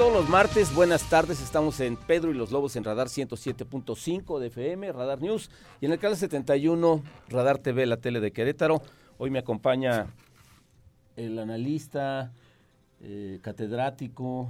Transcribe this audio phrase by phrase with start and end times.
[0.00, 1.42] Todos los martes, buenas tardes.
[1.42, 5.92] Estamos en Pedro y los Lobos en Radar 107.5 de FM, Radar News, y en
[5.92, 8.80] el canal 71, Radar TV, la tele de Querétaro.
[9.18, 10.06] Hoy me acompaña
[11.16, 12.32] el analista,
[13.02, 14.48] eh, catedrático,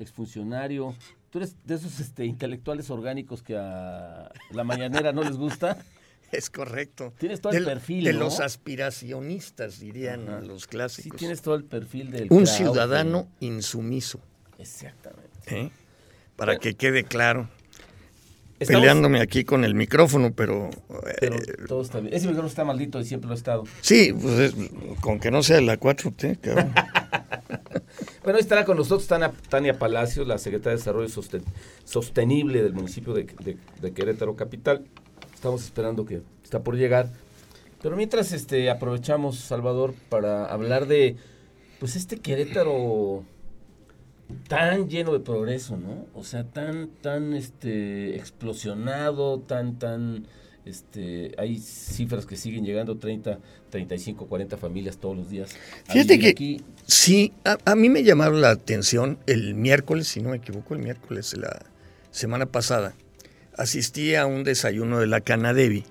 [0.00, 0.96] exfuncionario.
[1.30, 5.78] ¿Tú eres de esos este, intelectuales orgánicos que a la mañanera no les gusta?
[6.32, 7.14] Es correcto.
[7.18, 8.18] Tienes todo el perfil, De ¿no?
[8.18, 10.40] los aspiracionistas, dirían Ajá.
[10.40, 11.18] los Sí, clásicos.
[11.18, 12.26] tienes todo el perfil del...
[12.30, 14.20] Un ciudadano insumiso.
[14.58, 15.28] Exactamente.
[15.46, 15.70] ¿eh?
[16.36, 17.48] para que quede claro.
[18.60, 20.68] Estamos- Peleándome aquí con el micrófono, pero...
[20.70, 21.36] eh, Pero
[21.68, 22.12] todo está bien.
[22.12, 23.64] Ese micrófono está maldito y siempre lo ha estado.
[23.80, 24.54] sí, pues es-
[25.00, 26.72] con que no sea la 4T, cabrón.
[28.22, 31.42] Bueno, estará con nosotros Tania, Tania Palacios, la secretaria de Desarrollo Sosten-
[31.84, 34.84] Sostenible del municipio de, de- de Querétaro Capital.
[35.34, 37.08] Estamos esperando que está por llegar.
[37.80, 41.16] Pero mientras este aprovechamos, Salvador, para hablar de
[41.80, 43.24] pues este Querétaro
[44.48, 46.06] tan lleno de progreso, ¿no?
[46.14, 50.26] O sea, tan, tan este explosionado, tan, tan
[50.64, 53.38] este, hay cifras que siguen llegando, 30,
[53.70, 55.56] 35, 40 familias todos los días.
[55.84, 56.60] Fíjate que aquí.
[56.86, 60.80] sí, a, a mí me llamaron la atención el miércoles, si no me equivoco, el
[60.80, 61.64] miércoles la
[62.10, 62.94] semana pasada.
[63.56, 65.84] Asistí a un desayuno de la Canadevi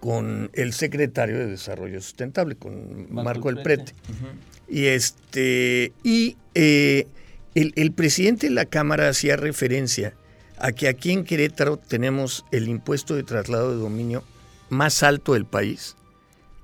[0.00, 3.92] con el secretario de Desarrollo Sustentable, con Marco, El Prete.
[4.68, 7.06] Y este y eh,
[7.54, 10.14] el, presidente de la Cámara hacía referencia
[10.58, 14.24] a que aquí en Querétaro tenemos el impuesto de traslado de dominio
[14.68, 15.96] más alto del país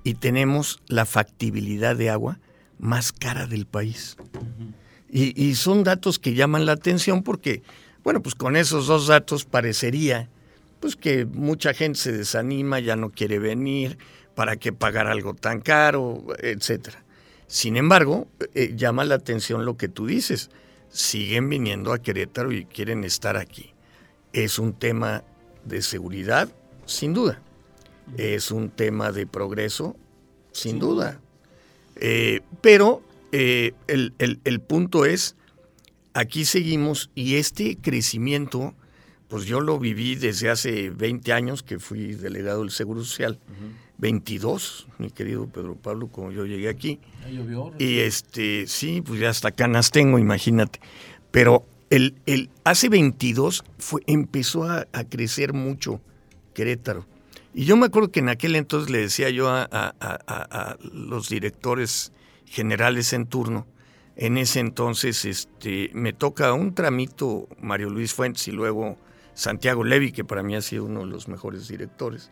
[0.03, 2.39] y tenemos la factibilidad de agua
[2.79, 4.17] más cara del país.
[5.09, 7.63] y, y son datos que llaman la atención porque,
[8.03, 10.29] bueno, pues con esos dos datos parecería
[10.79, 13.97] pues que mucha gente se desanima, ya no quiere venir,
[14.35, 17.03] para qué pagar algo tan caro, etcétera.
[17.47, 20.51] Sin embargo, eh, llama la atención lo que tú dices.
[20.89, 23.73] Siguen viniendo a Querétaro y quieren estar aquí.
[24.33, 25.23] Es un tema
[25.65, 26.49] de seguridad,
[26.85, 27.41] sin duda.
[28.17, 29.97] Es un tema de progreso,
[30.53, 31.19] sin, duda.
[31.97, 35.35] Eh, pero eh, el, el- el punto es,
[36.13, 38.73] aquí seguimos y este crecimiento,
[39.27, 43.39] pues yo lo viví desde hace 20 años que fui delegado del Seguro Social.
[43.99, 46.99] 22, mi querido Pedro Pablo, como yo llegué aquí.
[47.29, 47.73] Llovió.
[47.79, 50.79] Y este, sí, pues ya hasta canas tengo, imagínate.
[51.31, 55.99] Pero el, el, hace 22 fue, empezó a, a crecer mucho
[56.53, 57.05] Querétaro.
[57.53, 61.29] Y yo me acuerdo que en aquel entonces le decía yo a- a- a los
[61.29, 62.11] directores
[62.45, 63.65] generales en turno,
[64.15, 68.97] en ese entonces este, me toca un tramito Mario Luis Fuentes y luego
[69.33, 72.31] Santiago Levi, que para mí ha sido uno de los mejores directores.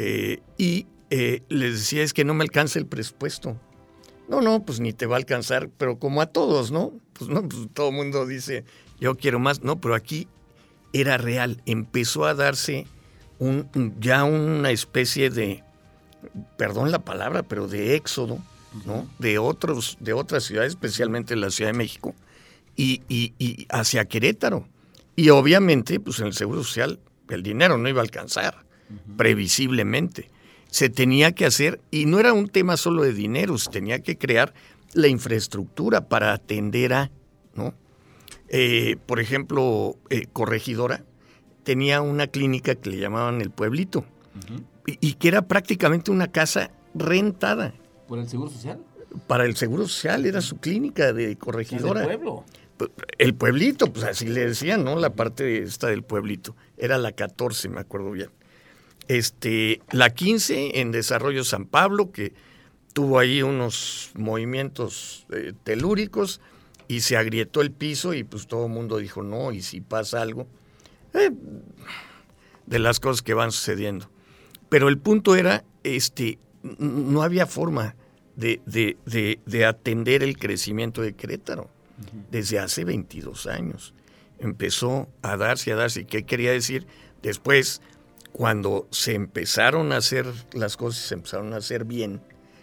[0.00, 3.60] Eh, y eh, les decía, es que no me alcanza el presupuesto.
[4.28, 6.92] No, no, pues ni te va a alcanzar, pero como a todos, ¿no?
[7.14, 8.64] Pues no, pues todo el mundo dice,
[9.00, 9.64] yo quiero más.
[9.64, 10.28] No, pero aquí
[10.92, 11.60] era real.
[11.66, 12.86] Empezó a darse
[13.40, 15.64] un, ya una especie de,
[16.56, 18.38] perdón la palabra, pero de éxodo,
[18.86, 19.08] ¿no?
[19.18, 22.14] De, otros, de otras ciudades, especialmente la Ciudad de México,
[22.76, 24.68] y, y- y hacia Querétaro.
[25.16, 28.64] Y obviamente, pues en el Seguro Social, el dinero no iba a alcanzar,
[29.16, 30.30] previsiblemente.
[30.70, 34.18] Se tenía que hacer, y no era un tema solo de dinero, se tenía que
[34.18, 34.52] crear
[34.92, 37.10] la infraestructura para atender a,
[37.54, 37.74] ¿no?
[38.48, 41.04] Eh, por ejemplo, eh, Corregidora
[41.64, 44.04] tenía una clínica que le llamaban El Pueblito,
[44.86, 47.74] y, y que era prácticamente una casa rentada
[48.06, 48.80] ¿Por el Seguro Social?
[49.26, 52.04] para el Seguro Social, era su clínica de ¿Del Corregidora.
[52.04, 52.44] pueblo?
[53.18, 54.96] El pueblito, pues así le decían, ¿no?
[54.96, 56.54] La parte esta del pueblito.
[56.76, 58.30] Era la 14, me acuerdo bien.
[59.08, 62.34] Este, la 15 en Desarrollo San Pablo, que
[62.92, 66.40] tuvo ahí unos movimientos eh, telúricos
[66.88, 70.20] y se agrietó el piso y pues todo el mundo dijo, no, y si pasa
[70.22, 70.46] algo,
[71.14, 71.30] eh,
[72.66, 74.10] de las cosas que van sucediendo.
[74.68, 76.38] Pero el punto era, este,
[76.78, 77.94] no había forma
[78.36, 81.70] de, de- de- de atender el crecimiento de Querétaro
[82.30, 83.94] desde hace 22 años.
[84.38, 86.04] Empezó a darse, a darse.
[86.04, 86.86] ¿Qué quería decir?
[87.22, 87.80] Después,
[88.32, 92.20] cuando se empezaron a hacer las cosas, se empezaron a hacer bien,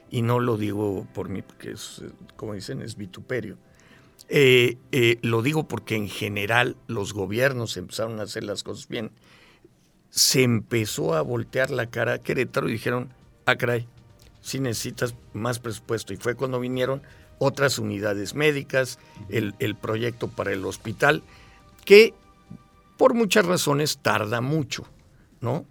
[0.09, 2.01] y no lo digo por mí, porque es,
[2.35, 3.57] como dicen, es vituperio.
[4.27, 9.11] Eh, eh, lo digo porque en general los gobiernos empezaron a hacer las cosas bien.
[10.09, 13.13] Se empezó a voltear la cara a Querétaro y dijeron,
[13.45, 13.87] ah, caray,
[14.41, 16.13] si necesitas más presupuesto.
[16.13, 17.01] Y fue cuando vinieron
[17.39, 21.23] otras unidades médicas, el, proyecto para el hospital,
[21.83, 22.13] que
[22.97, 24.85] por muchas razones tarda mucho,
[25.45, 25.65] ¿no?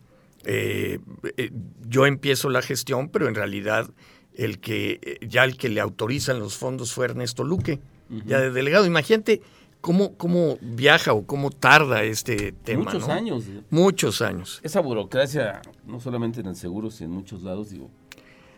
[0.45, 0.99] Eh,
[1.87, 3.91] yo empiezo la gestión, pero en realidad
[4.35, 7.81] el que ya el que le autorizan los fondos fue Ernesto Luque,
[8.27, 8.87] ya de delegado.
[8.87, 9.43] Imagínate
[9.81, 12.85] cómo, cómo viaja o cómo tarda este tema.
[12.85, 13.45] Muchos años.
[13.71, 14.61] Muchos años.
[14.63, 17.91] Esa burocracia, no solamente en el seguro, sino en muchos lados, digo.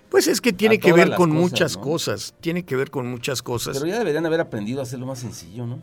[0.09, 3.77] Pues es que tiene que ver con muchas cosas, tiene que ver con muchas cosas.
[3.77, 5.81] Pero ya deberían haber aprendido a hacerlo más sencillo, ¿no?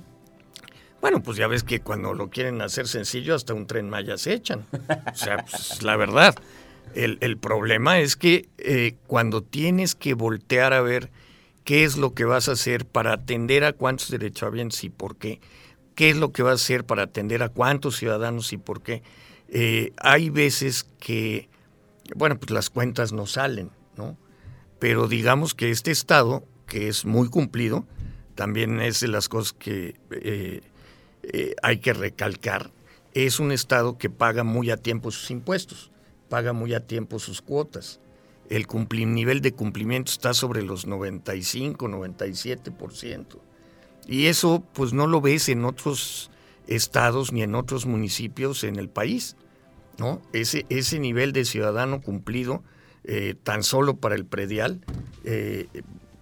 [1.03, 4.31] Bueno, pues ya ves que cuando lo quieren hacer sencillo, hasta un tren maya se
[4.31, 4.65] echan.
[5.11, 6.33] O sea, pues, la verdad.
[6.95, 11.11] El, problema es que eh, cuando tienes que voltear a ver
[11.65, 15.41] qué es lo que vas a hacer para atender a cuántos derechohabientes y por qué,
[15.93, 19.03] qué es lo que vas a hacer para atender a cuántos ciudadanos y por qué,
[19.49, 21.49] eh, hay veces que,
[22.15, 24.15] bueno, pues las cuentas no salen, ¿no?
[24.79, 27.85] Pero digamos que este Estado, que es muy cumplido,
[28.35, 30.61] también es de las cosas que eh,
[31.61, 32.71] hay que recalcar,
[33.13, 35.91] es un Estado que paga muy a tiempo sus impuestos
[36.33, 37.99] paga muy a tiempo sus cuotas.
[38.49, 38.65] El
[39.13, 43.37] nivel de cumplimiento está sobre los 95, 97%.
[44.07, 46.31] Y eso pues no lo ves en otros
[46.65, 49.35] estados ni en otros municipios en el país.
[49.99, 50.23] ¿no?
[50.33, 52.63] Ese, ese nivel de ciudadano cumplido
[53.03, 54.81] eh, tan solo para el predial,
[55.25, 55.67] eh,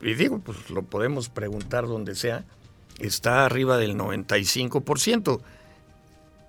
[0.01, 2.43] y digo, pues lo podemos preguntar donde sea,
[3.01, 5.41] está arriba del 95%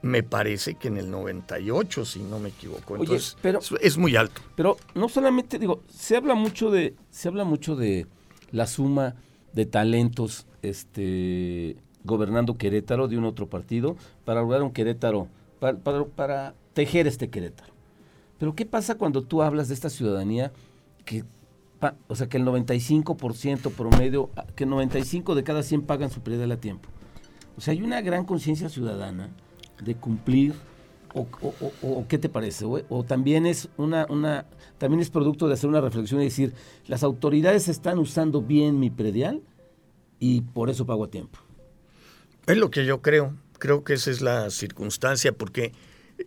[0.03, 2.97] me parece que en el 98, si no me equivoco.
[2.97, 4.43] Entonces, pero, es muy alto.
[4.57, 8.07] Pero no solamente, digo, se habla mucho de, se habla mucho de
[8.51, 9.15] la suma
[9.53, 15.29] de talentos este, gobernando Querétaro de un otro partido para lograr un Querétaro,
[15.61, 17.73] para, para, tejer este Querétaro.
[18.39, 20.53] Pero ¿qué pasa cuando tú hablas de esta ciudadanía
[21.05, 21.25] que,
[22.09, 26.57] o sea, que el 95% promedio, que 95 de cada 100 pagan su predial a
[26.57, 26.89] tiempo?
[27.57, 29.31] O sea, hay una gran conciencia ciudadana
[29.83, 30.55] de cumplir
[31.15, 34.47] o, qué te parece o, también es una una
[34.79, 36.55] también es producto de hacer una reflexión y decir
[36.87, 39.43] las autoridades están usando bien mi predial
[40.19, 41.39] y por eso pago a tiempo
[42.47, 45.73] es lo que yo creo creo que esa es la circunstancia porque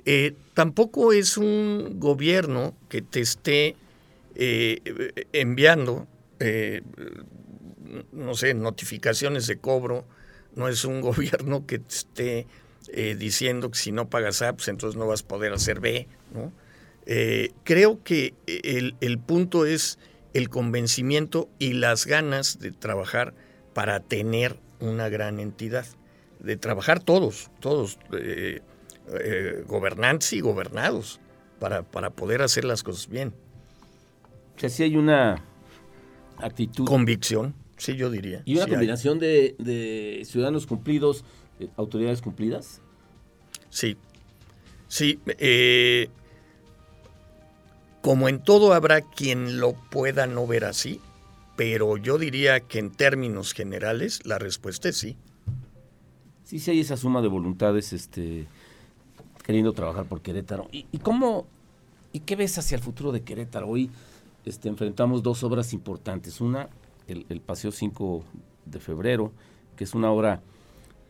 [0.06, 3.76] eh, tampoco es un gobierno que te esté
[4.36, 6.08] eh, enviando
[6.40, 6.82] eh,
[8.12, 10.06] no sé notificaciones de cobro
[10.56, 12.48] no es un gobierno que esté
[12.90, 16.08] eh, diciendo que si no pagas A, pues entonces no vas a poder hacer B.
[16.34, 16.52] ¿no?
[17.64, 20.00] Creo que el, punto es
[20.34, 23.34] el convencimiento y las ganas de trabajar
[23.74, 25.86] para tener una gran entidad,
[26.40, 28.00] de trabajar todos, todos,
[29.68, 31.20] gobernantes y gobernados,
[31.60, 33.34] para, para poder hacer las cosas bien.
[34.56, 35.44] O sea, sí hay una
[36.38, 36.86] actitud.
[36.86, 38.42] Convicción, sí, yo diría.
[38.46, 41.26] Y una combinación de, de, ciudadanos cumplidos
[41.60, 42.82] eh, autoridades cumplidas?
[43.70, 43.98] Sí,
[44.88, 45.20] sí.
[45.26, 46.10] Eh,
[48.02, 51.00] como en todo habrá quien lo pueda no ver así,
[51.56, 55.18] pero yo diría que en términos generales la respuesta es sí.
[56.44, 58.46] Sí, sí hay esa suma de voluntades este,
[59.44, 60.68] queriendo trabajar por Querétaro.
[60.72, 61.48] ¿Y, cómo,
[62.14, 63.68] y qué ves hacia el futuro de Querétaro?
[63.68, 63.90] Hoy
[64.46, 66.42] este, enfrentamos dos obras importantes.
[66.42, 66.70] Una,
[67.08, 68.24] el, el Paseo 5
[68.66, 69.32] de febrero,
[69.76, 70.42] que es una obra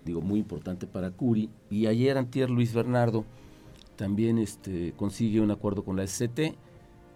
[0.05, 1.49] digo, muy importante para Curi.
[1.69, 3.25] Y ayer antier Luis Bernardo
[3.97, 6.55] también este, consigue un acuerdo con la SCT,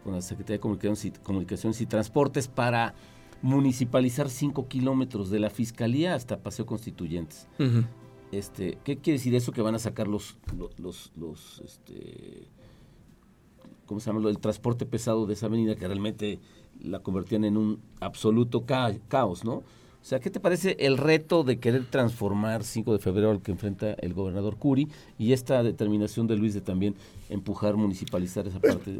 [0.04, 2.96] con la Secretaría de Comunicaciones y, Transportes, para
[3.42, 7.48] municipalizar 5 kilómetros de la Fiscalía hasta Paseo Constituyentes.
[8.32, 9.52] este, ¿Qué quiere decir eso?
[9.52, 10.38] Que van a sacar los,
[10.78, 12.48] los, los, este,
[13.90, 14.30] ¿cómo se llama?
[14.30, 16.38] El transporte pesado de esa avenida que realmente
[16.80, 19.56] la convertían en un absoluto caos, ¿no?
[19.56, 23.52] O sea, ¿qué te parece el reto de querer transformar 5 de febrero al que
[23.52, 26.94] enfrenta el gobernador Curi y esta determinación de Luis de también
[27.30, 29.00] empujar, municipalizar esa pues, parte?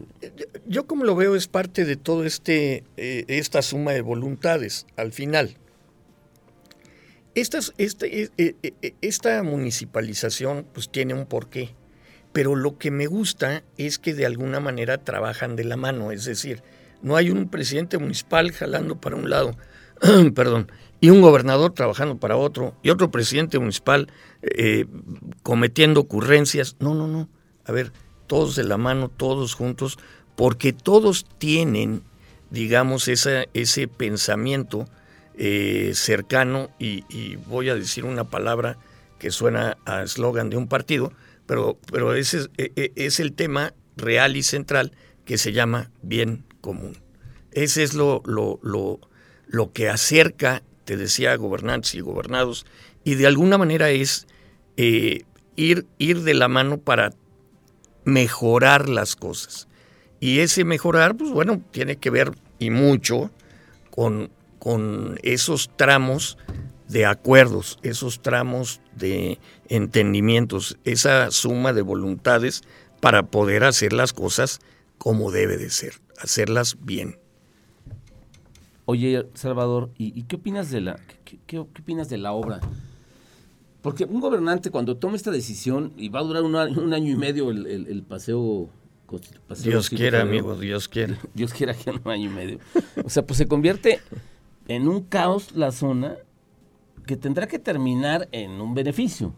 [0.66, 5.12] Yo como lo veo es parte de todo este eh, esta suma de voluntades al
[5.12, 5.56] final.
[7.36, 11.76] Esta, este, eh, eh, esta municipalización pues tiene un porqué,
[12.32, 16.26] pero lo que me gusta es que de alguna manera trabajan de la mano, es
[16.26, 16.64] decir,
[17.02, 19.58] no hay un presidente municipal jalando para un lado,
[20.36, 20.72] perdón,
[21.02, 24.86] y un gobernador trabajando para otro, y otro presidente municipal eh,
[25.44, 26.76] cometiendo ocurrencias.
[26.80, 27.30] No, no, no.
[27.66, 27.92] A ver,
[28.28, 29.98] todos de la mano, todos juntos,
[30.36, 32.04] porque todos tienen,
[32.50, 34.88] digamos, esa, ese pensamiento
[35.36, 38.78] eh, cercano, y, voy a decir una palabra
[39.20, 41.14] que suena a eslogan de un partido,
[41.50, 44.92] pero, pero ese es, e, e, es, el tema real y central
[45.26, 46.96] que se llama bien común.
[47.52, 49.00] Ese es lo, lo, lo,
[49.48, 52.68] lo que acerca, te decía, gobernantes y gobernados,
[53.04, 54.28] y de alguna manera es
[54.78, 55.24] eh,
[55.56, 57.14] ir, ir de la mano para
[58.06, 59.68] mejorar las cosas.
[60.20, 63.32] Y ese mejorar, pues bueno, tiene que ver y mucho
[63.90, 64.30] con,
[64.60, 66.38] con esos tramos
[66.88, 69.40] de acuerdos, esos tramos de
[69.70, 72.64] entendimientos, esa suma de voluntades
[73.00, 74.60] para poder hacer las cosas
[74.98, 77.18] como debe de ser, hacerlas bien.
[78.86, 81.00] Oye, Salvador, ¿y, qué opinas de la
[81.46, 82.60] qué, opinas de la obra
[83.82, 87.50] porque un gobernante cuando toma esta decisión, y va a durar un año, y medio
[87.50, 88.70] el, paseo,
[89.64, 91.18] Dios quiera, amigo, Dios quiera.
[91.34, 92.60] Dios quiera que un año y medio.
[93.04, 94.02] O sea, pues se convierte
[94.68, 96.18] en un caos la zona
[97.06, 99.34] que tendrá que terminar en un beneficio.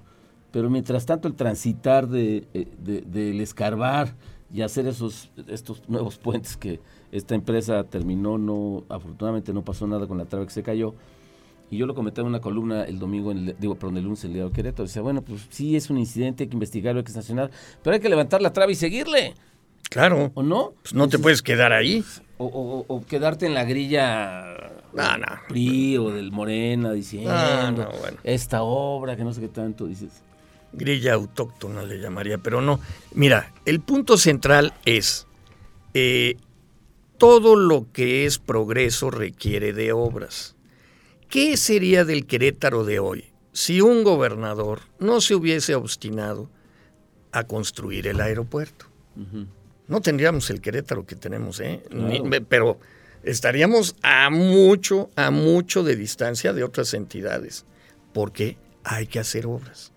[0.52, 4.14] Pero mientras tanto el transitar de, eh, del escarbar
[4.54, 6.80] y hacer esos estos nuevos puentes que
[7.12, 10.94] esta empresa terminó, no afortunadamente no pasó nada con la trave que se cayó,
[11.72, 14.22] y yo lo comenté en una columna el domingo, en el, digo, perdón, el lunes,
[14.26, 14.88] el día de Querétaro.
[14.88, 17.50] Decía, bueno, pues sí es un incidente, hay que investigarlo, hay que sancionar,
[17.82, 19.36] pero hay que levantar la traba y seguirle.
[19.90, 20.32] Claro.
[20.34, 20.74] ¿O no?
[20.82, 22.04] Pues no te puedes quedar ahí.
[22.38, 24.46] O, quedarte en la grilla
[24.94, 25.28] no, no.
[25.48, 27.88] PRI o del Morena diciendo
[28.24, 30.24] esta obra que no sé qué tanto dices.
[30.74, 32.80] Grilla autóctona le llamaría, pero no.
[33.14, 35.28] Mira, el punto central es
[35.94, 36.38] eh,
[37.18, 40.56] todo lo que es progreso requiere de obras.
[41.30, 46.50] ¿Qué sería del Querétaro de hoy si un gobernador no se hubiese obstinado
[47.32, 48.88] a construir el aeropuerto?
[49.88, 51.84] No tendríamos el Querétaro que tenemos, ¿eh?
[52.50, 52.80] pero
[53.24, 57.66] estaríamos a mucho, a mucho de distancia de otras entidades,
[58.14, 59.91] porque hay que hacer obras.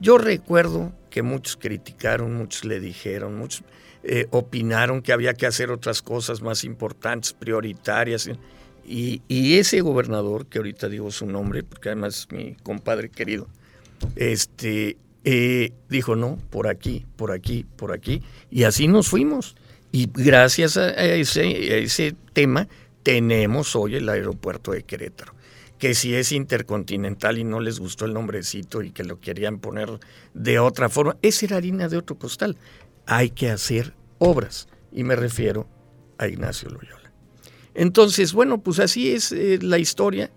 [0.00, 3.62] Yo recuerdo que muchos criticaron, muchos le dijeron, muchos
[4.02, 8.30] eh, opinaron que había que hacer otras cosas más importantes, prioritarias.
[8.86, 13.46] Y, ese gobernador, que ahorita digo su nombre, porque además es mi compadre querido,
[14.16, 18.22] este, eh, dijo, no, por aquí, por aquí, por aquí.
[18.50, 19.54] Y así nos fuimos.
[19.92, 22.68] Y gracias a ese, ese tema
[23.02, 25.34] tenemos hoy el aeropuerto de Querétaro.
[25.80, 29.98] Que si es intercontinental y no les gustó el nombrecito y que lo querían poner
[30.34, 32.56] de otra forma, esa era harina de otro costal.
[33.06, 34.68] Hay que hacer obras.
[34.92, 35.66] Y me refiero
[36.18, 37.10] a Ignacio Loyola.
[37.74, 40.30] Entonces, bueno, pues así es eh, la historia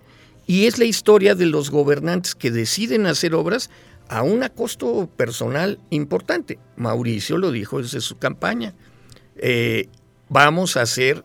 [0.45, 3.69] y es la historia de los gobernantes que deciden hacer obras
[4.09, 6.59] a un costo personal importante.
[6.75, 8.73] Mauricio lo dijo desde su campaña.
[9.37, 9.87] Eh,
[10.29, 11.23] vamos a hacer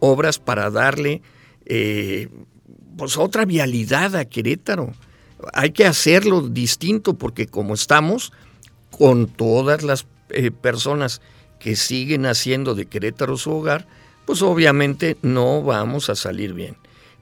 [0.00, 1.22] obras para darle
[1.66, 2.28] eh,
[2.96, 4.92] pues otra vialidad a Querétaro.
[5.52, 8.32] Hay que hacerlo distinto porque como estamos
[8.90, 10.06] con todas las
[10.60, 11.20] personas
[11.58, 13.86] que siguen haciendo de Querétaro su hogar,
[14.24, 16.76] pues obviamente no vamos a salir bien.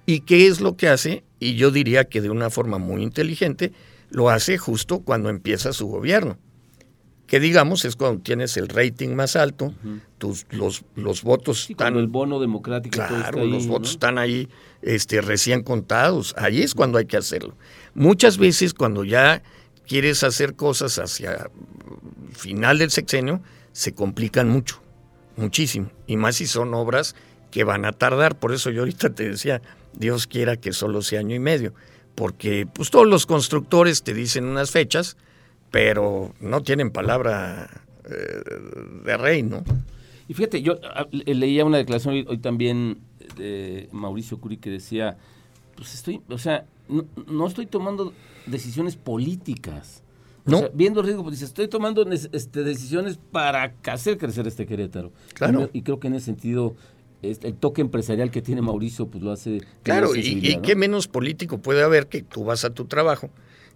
[0.07, 1.25] ¿Y qué es lo que hace?
[1.39, 3.73] Y yo diría que de una forma muy inteligente,
[4.11, 6.39] lo hace justo cuando empieza su gobierno.
[7.33, 9.73] Que digamos es cuando tienes el rating más alto,
[10.19, 11.97] tus, los, los votos están...
[11.97, 12.95] el bono democrático.
[12.95, 14.51] Claro, los votos están ahí
[14.83, 16.35] este, recién contados.
[16.37, 17.57] Ahí es cuando hay que hacerlo.
[17.95, 19.43] Muchas veces cuando ya
[19.89, 21.49] quieres hacer cosas hacia
[22.33, 23.41] final del sexenio,
[23.73, 24.83] se complican mucho
[25.37, 27.17] muchísimo, y más si son obras
[27.51, 29.63] que van a tardar, por eso yo ahorita te decía,
[29.95, 31.73] Dios quiera que solo sea año y medio,
[32.15, 35.17] porque pues todos los constructores te dicen unas fechas,
[35.73, 37.69] pero no tienen palabra
[38.05, 38.43] eh,
[39.05, 39.65] de rey, ¿no?
[40.29, 42.99] Y fíjate, yo ah, leía una declaración hoy, también
[43.37, 45.17] de Mauricio Curi que decía,
[45.75, 46.67] pues estoy, o sea,
[47.27, 48.13] no estoy tomando
[48.47, 50.03] decisiones políticas
[50.45, 50.69] ¿No?
[50.75, 55.13] viendo el riesgo, pues dice, estoy tomando este, decisiones para hacer crecer este Querétaro.
[55.35, 55.71] Claro.
[55.73, 56.75] Y, creo que en ese sentido
[57.23, 61.59] este, el toque empresarial que tiene Mauricio pues lo hace claro y, qué menos político
[61.59, 63.31] puede haber que tú vas a tu trabajo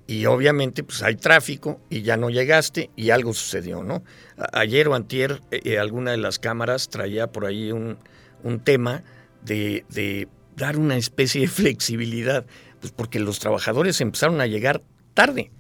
[0.07, 4.05] y obviamente pues hay tráfico y ya no llegaste y algo sucedió no
[4.53, 7.99] ayer o antier eh, eh, alguna de las cámaras traía por ahí un,
[8.43, 9.03] un tema
[9.43, 12.47] de, de, dar una especie de flexibilidad
[12.81, 14.83] pues porque los trabajadores empezaron a llegar
[15.15, 15.51] tarde.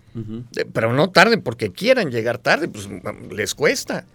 [0.72, 2.88] Pero no tarde porque quieran llegar tarde, pues
[3.30, 4.06] les cuesta.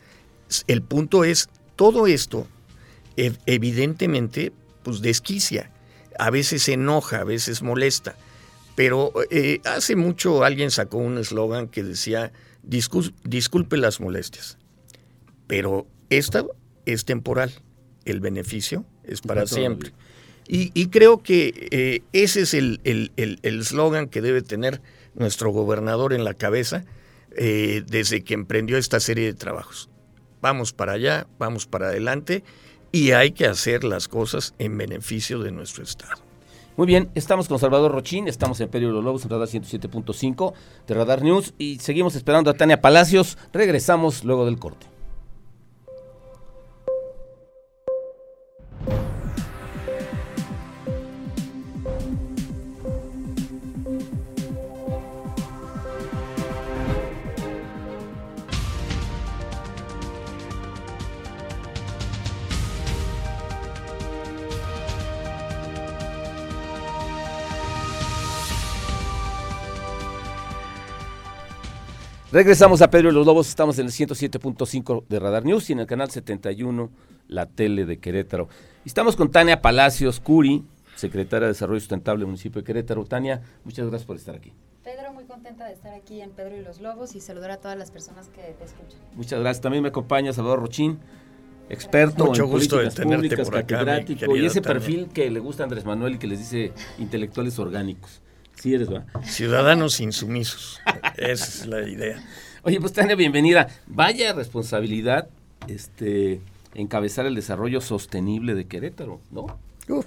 [0.66, 2.48] El punto es, todo esto
[3.16, 5.70] evidentemente pues desquicia,
[6.18, 8.16] a veces enoja, a veces molesta,
[8.76, 12.32] pero eh, hace mucho alguien sacó un eslogan que decía,
[12.64, 14.58] disculpe las molestias,
[15.48, 16.46] pero esta
[16.86, 17.52] es temporal,
[18.06, 19.94] el beneficio es para siempre.
[20.54, 22.82] Y, creo que eh, ese es el
[23.44, 24.82] eslogan el, que debe tener
[25.16, 26.84] nuestro gobernador en la cabeza
[27.38, 29.90] eh, desde que emprendió esta serie de trabajos.
[30.42, 32.44] Vamos para allá, vamos para adelante
[32.92, 36.31] y hay que hacer las cosas en beneficio de nuestro Estado.
[36.78, 40.54] Muy bien, estamos con Salvador Rochín, estamos en Perio de los Lobos, en Radar 107.5
[40.88, 43.38] de Radar News y seguimos esperando a Tania Palacios.
[43.52, 44.91] Regresamos luego del corte.
[72.32, 75.80] Regresamos a Pedro y los Lobos, estamos en el 107.5 de Radar News y en
[75.82, 76.90] el canal 71,
[77.28, 78.48] la tele de Querétaro.
[78.86, 80.64] Estamos con Tania Palacios Curi,
[80.96, 83.04] secretaria de Desarrollo Sustentable del municipio de Querétaro.
[83.04, 84.54] Tania, muchas gracias por estar aquí.
[84.82, 87.78] Pedro, muy contenta de estar aquí en Pedro y los Lobos y saludar a todas
[87.78, 89.02] las personas que te escuchan.
[89.14, 89.62] Muchas gracias.
[89.62, 91.00] También me acompaña Salvador Rochín,
[91.68, 95.42] experto Mucho en gusto políticas de públicas, por acá, catedrático y ese perfil que le
[95.42, 98.22] gusta a Andrés Manuel y que les dice intelectuales orgánicos.
[98.62, 99.08] Sí eres, ¿va?
[99.24, 100.80] Ciudadanos insumisos.
[101.18, 102.24] Esa es la idea.
[102.62, 103.68] Oye, pues Tania, bienvenida.
[103.88, 105.30] Vaya responsabilidad
[105.68, 106.42] este
[106.76, 109.48] encabezar el desarrollo sostenible de Querétaro, ¿no?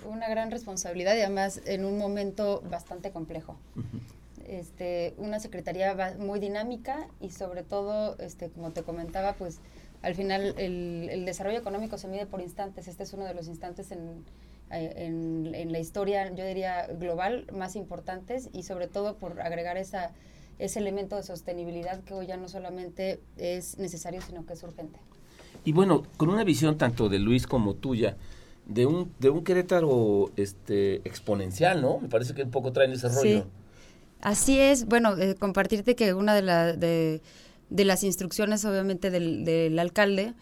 [0.09, 3.57] Una gran responsabilidad y además en un momento bastante complejo.
[4.47, 9.59] este, una secretaría muy dinámica y sobre todo, este, como te comentaba, pues
[10.03, 12.87] al final el, el desarrollo económico se mide por instantes.
[12.87, 14.23] Este es uno de los instantes en,
[14.75, 20.13] eh, en, la historia, yo diría, global más importantes y sobre todo por agregar esa,
[20.59, 24.99] ese elemento de sostenibilidad que hoy ya no solamente es necesario, sino que es urgente.
[25.65, 28.17] Y bueno, con una visión tanto de Luis como tuya,
[28.67, 32.01] de un, de un Querétaro este, exponencial, ¿no?
[32.01, 33.43] Me parece que un poco traen ese rollo.
[33.43, 33.45] Sí.
[34.21, 37.21] Así es, bueno, eh, compartirte que una de, la, de,
[37.69, 40.33] de, las instrucciones, obviamente, del, del alcalde,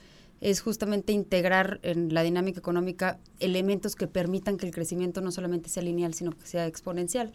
[0.42, 5.68] es justamente integrar en la dinámica económica elementos que permitan que el crecimiento no solamente
[5.68, 7.32] sea lineal, sino que sea exponencial.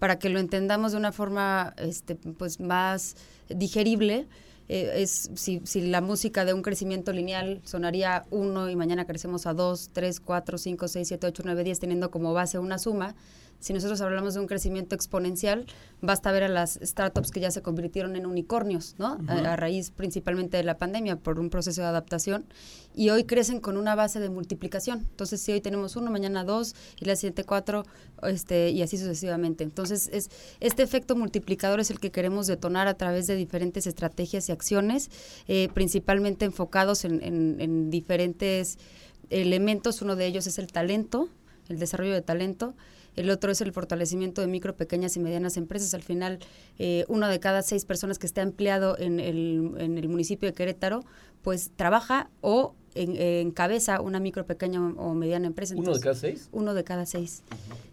[0.00, 3.14] Para que lo entendamos de una forma este, pues más
[3.48, 4.26] digerible,
[4.68, 9.46] eh, es si, si, la música de un crecimiento lineal sonaría 1 y mañana crecemos
[9.46, 13.14] a 2, 3, 4, 5, 6, 7, 8, 9, 10, teniendo como base una suma,
[13.60, 15.66] si nosotros hablamos de un crecimiento exponencial,
[16.00, 19.18] basta ver a las startups que ya se convirtieron en unicornios, ¿no?
[19.28, 22.46] a, raíz principalmente de la pandemia, por un proceso de adaptación,
[22.94, 25.00] y hoy crecen con una base de multiplicación.
[25.10, 27.84] Entonces, si hoy tenemos uno, mañana dos, y la siguiente cuatro,
[28.22, 29.62] este, y así sucesivamente.
[29.62, 34.48] Entonces, es, este efecto multiplicador es el que queremos detonar a través de diferentes estrategias
[34.48, 35.10] y acciones,
[35.48, 38.78] eh, principalmente enfocados en, en diferentes
[39.28, 40.00] elementos.
[40.00, 41.28] Uno de ellos es el talento,
[41.68, 42.74] el desarrollo de talento
[43.16, 45.94] el otro es el fortalecimiento de micro, pequeñas y medianas empresas.
[45.94, 46.38] Al final,
[46.78, 50.54] eh, una de cada seis personas que está empleado en el, en el municipio de
[50.54, 51.04] Querétaro,
[51.42, 55.74] pues trabaja o encabeza una micro, pequeña o mediana empresa.
[55.76, 56.48] ¿Uno de cada seis?
[56.52, 57.42] Uno de cada seis.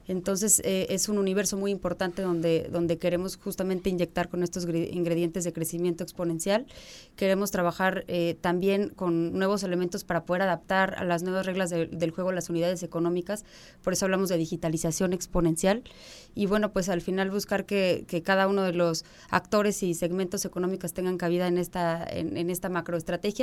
[0.08, 5.44] Entonces eh, es un universo muy importante donde, donde queremos justamente inyectar con estos ingredientes
[5.44, 6.66] de crecimiento exponencial.
[7.18, 12.12] Queremos trabajar eh, también con nuevos elementos para poder adaptar a las nuevas reglas del
[12.12, 13.44] juego las unidades económicas.
[13.84, 15.84] Por eso hablamos de digitalización exponencial.
[16.34, 20.46] Y bueno, pues al final buscar que, que cada uno de los actores y segmentos
[20.46, 23.37] económicos tengan cabida en esta, en, en esta macroestrategia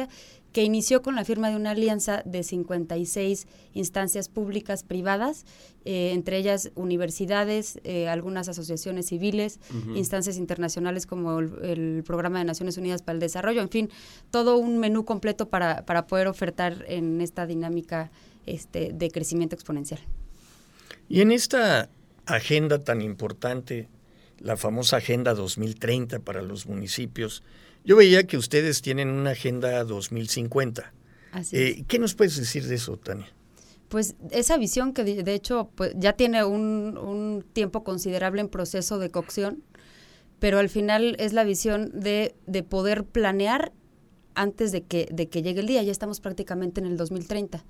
[0.52, 5.44] que inició con la firma de una alianza de 56 instancias públicas privadas,
[5.84, 9.58] eh, entre ellas universidades, eh, algunas asociaciones civiles,
[9.96, 13.90] instancias internacionales como el, Programa de Naciones Unidas para el Desarrollo, en fin,
[14.30, 18.12] todo un menú completo para, para poder ofertar en esta dinámica
[18.46, 20.00] este, de crecimiento exponencial.
[21.08, 21.90] Y en esta
[22.26, 23.88] agenda tan importante,
[24.38, 27.42] la famosa Agenda 2030 para los municipios,
[27.84, 30.92] yo veía que ustedes tienen una Agenda 2050.
[31.52, 33.26] Eh, ¿Qué nos puedes decir de eso, Tania?
[33.94, 39.08] pues esa visión que de, hecho pues, ya tiene un, tiempo considerable en proceso de
[39.08, 39.62] cocción,
[40.40, 42.34] pero al final es la visión de,
[42.68, 43.70] poder planear
[44.34, 47.64] antes de que, de que llegue el día, ya estamos prácticamente en el 2030.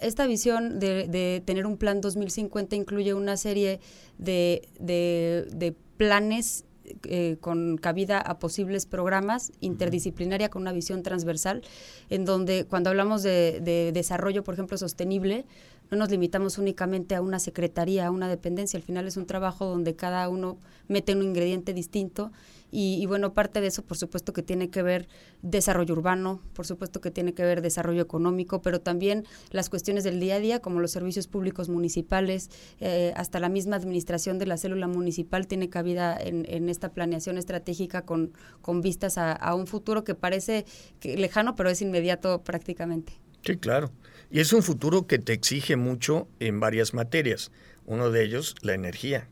[0.00, 3.80] esta visión de, tener un plan 2050 incluye una serie
[4.18, 6.64] de, de planes
[7.04, 11.62] eh, con cabida a posibles programas interdisciplinaria con una visión transversal,
[12.08, 15.44] en donde cuando hablamos de, desarrollo, por ejemplo, sostenible,
[15.90, 19.66] no nos limitamos únicamente a una secretaría, a una dependencia, al final es un trabajo
[19.66, 22.30] donde cada uno mete un ingrediente distinto
[22.70, 25.08] Y, bueno, parte de eso, por supuesto que tiene que ver
[25.42, 30.20] desarrollo urbano, por supuesto que tiene que ver desarrollo económico, pero también las cuestiones del
[30.20, 34.56] día a día, como los servicios públicos municipales, eh, hasta la misma administración de la
[34.56, 40.14] célula municipal tiene cabida en, esta planeación estratégica con, con vistas a, un futuro que
[40.14, 40.64] parece
[41.02, 43.14] lejano, pero es inmediato prácticamente.
[43.44, 43.90] Sí, claro.
[44.30, 47.50] Y es un futuro que te exige mucho en varias materias.
[47.86, 49.28] Uno de ellos, la energía.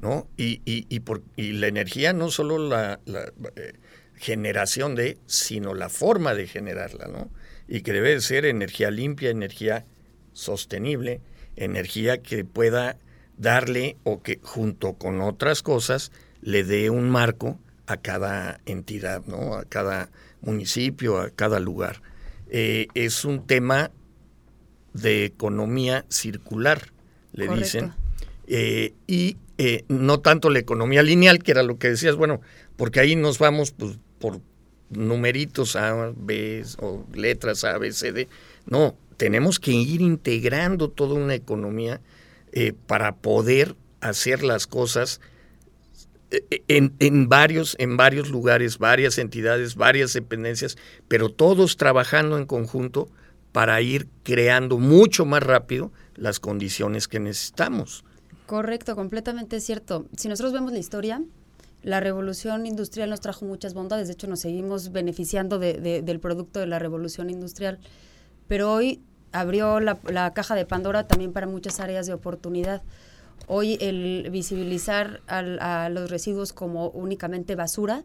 [0.00, 0.28] ¿No?
[0.36, 3.00] Y, y, y, por, y la energía no solo la,
[3.56, 3.72] eh,
[4.14, 7.30] generación de, sino la forma de generarla, ¿no?
[7.66, 9.84] Y que debe ser energía limpia, energía
[10.32, 11.20] sostenible,
[11.56, 12.98] energía que pueda
[13.36, 19.54] darle o que junto con otras cosas le dé un marco a cada entidad, ¿no?
[19.54, 22.02] A cada municipio, a cada lugar.
[22.50, 23.90] Eh, es un tema
[24.92, 26.92] de economía circular,
[27.32, 27.92] le dicen.
[28.46, 32.40] Eh, y eh, no tanto la economía lineal, que era lo que decías, bueno,
[32.76, 34.40] porque ahí nos vamos pues, por
[34.90, 38.28] numeritos A, B o letras A, B, C, D.
[38.66, 42.00] No, tenemos que ir integrando toda una economía
[42.52, 45.20] eh, para poder hacer las cosas
[46.30, 52.46] eh, en, en, varios, en varios lugares, varias entidades, varias dependencias, pero todos trabajando en
[52.46, 53.10] conjunto
[53.50, 58.04] para ir creando mucho más rápido las condiciones que necesitamos.
[58.48, 60.06] Correcto, completamente cierto.
[60.16, 61.22] Si nosotros vemos la historia,
[61.82, 66.58] la revolución industrial nos trajo muchas bondades, de hecho nos seguimos beneficiando de, del producto
[66.58, 67.78] de la revolución industrial,
[68.46, 72.80] pero hoy abrió la, caja de Pandora también para muchas áreas de oportunidad.
[73.48, 78.02] Hoy el visibilizar a los residuos como únicamente basura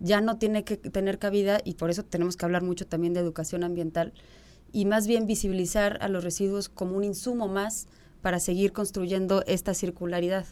[0.00, 3.20] ya no tiene que tener cabida y por eso tenemos que hablar mucho también de
[3.20, 4.12] educación ambiental
[4.72, 7.86] y más bien visibilizar a los residuos como un insumo más
[8.26, 10.46] para seguir construyendo esta circularidad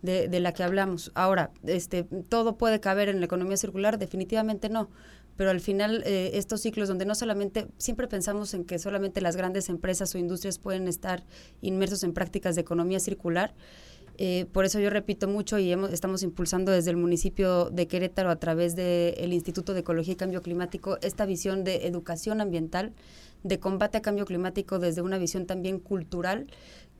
[0.00, 1.12] de, la que hablamos.
[1.14, 3.98] Ahora, este, ¿todo puede caber en la economía circular?
[3.98, 4.88] Definitivamente no.
[5.36, 9.36] Pero al final, eh, estos ciclos donde no solamente, siempre pensamos en que solamente las
[9.36, 11.22] grandes empresas o industrias pueden estar
[11.60, 13.52] inmersos en prácticas de economía circular,
[14.22, 18.36] eh, por eso yo repito mucho y estamos impulsando desde el municipio de Querétaro a
[18.36, 22.92] través del Instituto de Ecología y Cambio Climático esta visión de educación ambiental,
[23.42, 26.48] de combate a cambio climático desde una visión también cultural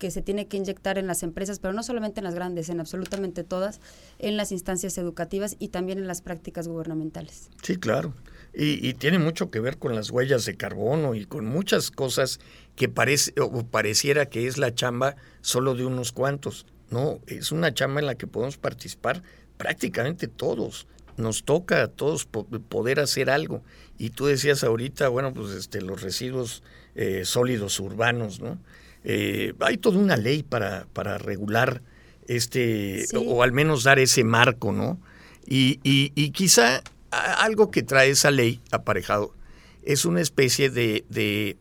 [0.01, 2.81] que se tiene que inyectar en las empresas, pero no solamente en las grandes, en
[2.81, 3.81] absolutamente todas,
[4.19, 7.51] en las instancias educativas y también en las prácticas gubernamentales.
[7.63, 8.15] Sí, claro.
[8.53, 12.41] Y, tiene mucho que ver con las huellas de carbono y con muchas cosas
[12.75, 16.67] que parece o pareciera que es la chamba solo de unos cuantos.
[16.91, 19.23] No, es una chamba en la que podemos participar
[19.57, 20.89] prácticamente todos.
[21.17, 23.63] Nos toca a todos poder hacer algo.
[23.99, 26.65] Y tú decías ahorita, bueno, pues este, los residuos
[26.97, 28.59] eh, sólidos urbanos, ¿no?
[29.05, 31.83] Eh, hay toda una ley para, para regular
[32.27, 35.01] este, o, al menos dar ese marco, ¿no?
[35.47, 39.35] Y, y, quizá algo que trae esa ley aparejado
[39.83, 41.57] es una especie de, de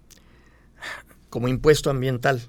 [1.31, 2.41] como impuesto ambiental.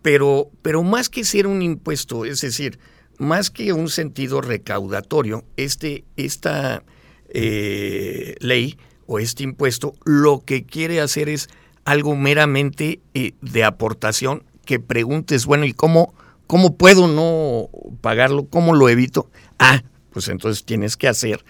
[0.00, 2.78] pero, pero más que ser un impuesto, es decir,
[3.18, 6.82] más que un sentido recaudatorio, este, esta
[7.28, 11.48] eh, ley o este impuesto lo que quiere hacer es
[11.84, 16.14] algo meramente eh, de aportación que preguntes, bueno, ¿y cómo,
[16.46, 17.68] cómo puedo no
[18.00, 18.46] pagarlo?
[18.46, 19.30] ¿Cómo lo evito?
[19.58, 21.44] Ah, pues entonces tienes que hacer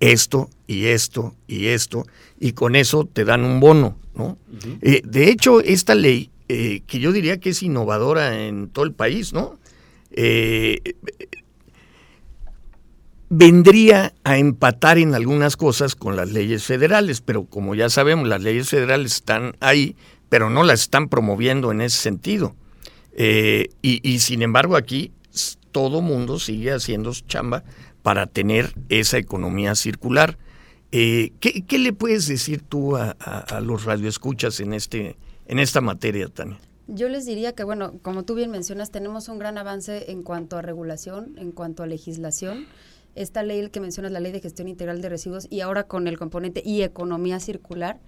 [0.00, 2.06] esto y esto y esto,
[2.38, 4.36] y con eso te dan un bono, ¿no?
[4.82, 8.92] Eh, de hecho, esta ley, eh, que yo diría que es innovadora en todo el
[8.92, 9.58] país, ¿no?
[13.28, 18.42] Vendría a empatar en algunas cosas con las leyes federales, pero como ya sabemos, las
[18.42, 19.96] leyes federales están ahí,
[20.28, 22.54] pero no las están promoviendo en ese sentido.
[23.18, 25.10] Eh, y, sin embargo aquí
[25.72, 27.64] todo mundo sigue haciendo chamba
[28.02, 30.38] para tener esa economía circular.
[30.92, 36.28] Eh, ¿qué, le puedes decir tú a, a, los radioescuchas en, este, en esta materia,
[36.28, 36.58] Tania?
[36.88, 40.56] Yo les diría que, bueno, como tú bien mencionas, tenemos un gran avance en cuanto
[40.56, 42.66] a regulación, en cuanto a legislación
[43.16, 46.18] esta ley que mencionas, la ley de gestión integral de residuos, y ahora con el
[46.18, 48.00] componente y economía circular,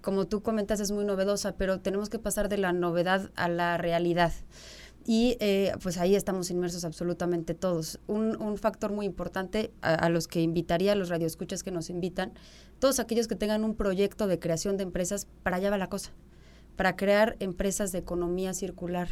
[0.00, 3.76] como tú comentas, es muy novedosa, pero tenemos que pasar de la novedad a la
[3.76, 4.32] realidad.
[5.06, 7.98] Y eh, pues ahí estamos inmersos absolutamente todos.
[8.06, 12.32] Un, factor muy importante a, los que invitaría, a los radioescuchas que nos invitan,
[12.78, 16.12] todos aquellos que tengan un proyecto de creación de empresas, para allá va la cosa,
[16.76, 19.08] para crear empresas de economía circular.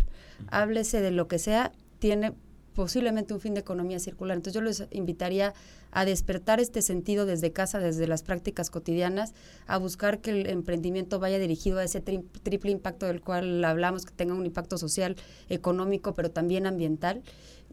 [0.49, 2.35] Háblese de lo que sea, tiene
[2.79, 4.37] posiblemente un fin de economía circular.
[4.37, 5.53] Entonces yo les invitaría
[5.91, 9.35] a despertar este sentido desde casa, desde las prácticas cotidianas,
[9.67, 14.13] a buscar que el emprendimiento vaya dirigido a ese triple impacto del cual hablamos, que
[14.13, 15.17] tenga un impacto social,
[15.49, 17.25] económico, pero también ambiental